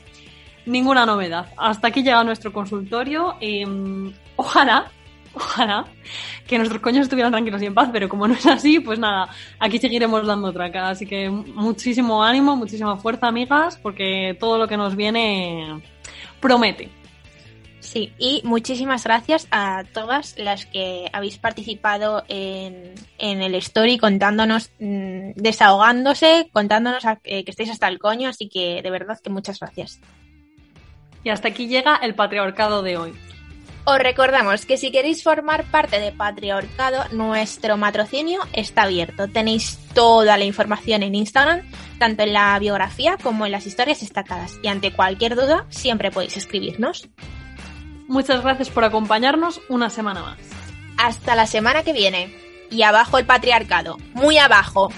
[0.65, 1.47] ninguna novedad.
[1.57, 3.35] Hasta aquí llega nuestro consultorio.
[3.39, 3.65] eh,
[4.35, 4.91] ojalá,
[5.33, 5.85] ojalá
[6.47, 9.29] que nuestros coños estuvieran tranquilos y en paz, pero como no es así, pues nada,
[9.59, 10.89] aquí seguiremos dando traca.
[10.89, 15.81] Así que muchísimo ánimo, muchísima fuerza, amigas, porque todo lo que nos viene
[16.39, 16.89] promete.
[17.79, 24.71] Sí, y muchísimas gracias a todas las que habéis participado en, en el story contándonos,
[24.79, 29.59] mmm, desahogándose, contándonos eh, que estáis hasta el coño, así que de verdad que muchas
[29.59, 29.99] gracias.
[31.23, 33.13] Y hasta aquí llega el patriarcado de hoy.
[33.85, 39.27] Os recordamos que si queréis formar parte de Patriarcado, nuestro matrocinio está abierto.
[39.27, 41.63] Tenéis toda la información en Instagram,
[41.99, 44.57] tanto en la biografía como en las historias destacadas.
[44.63, 47.09] Y ante cualquier duda, siempre podéis escribirnos.
[48.07, 50.37] Muchas gracias por acompañarnos una semana más.
[50.97, 52.33] Hasta la semana que viene.
[52.71, 53.97] Y abajo el patriarcado.
[54.13, 54.93] Muy abajo.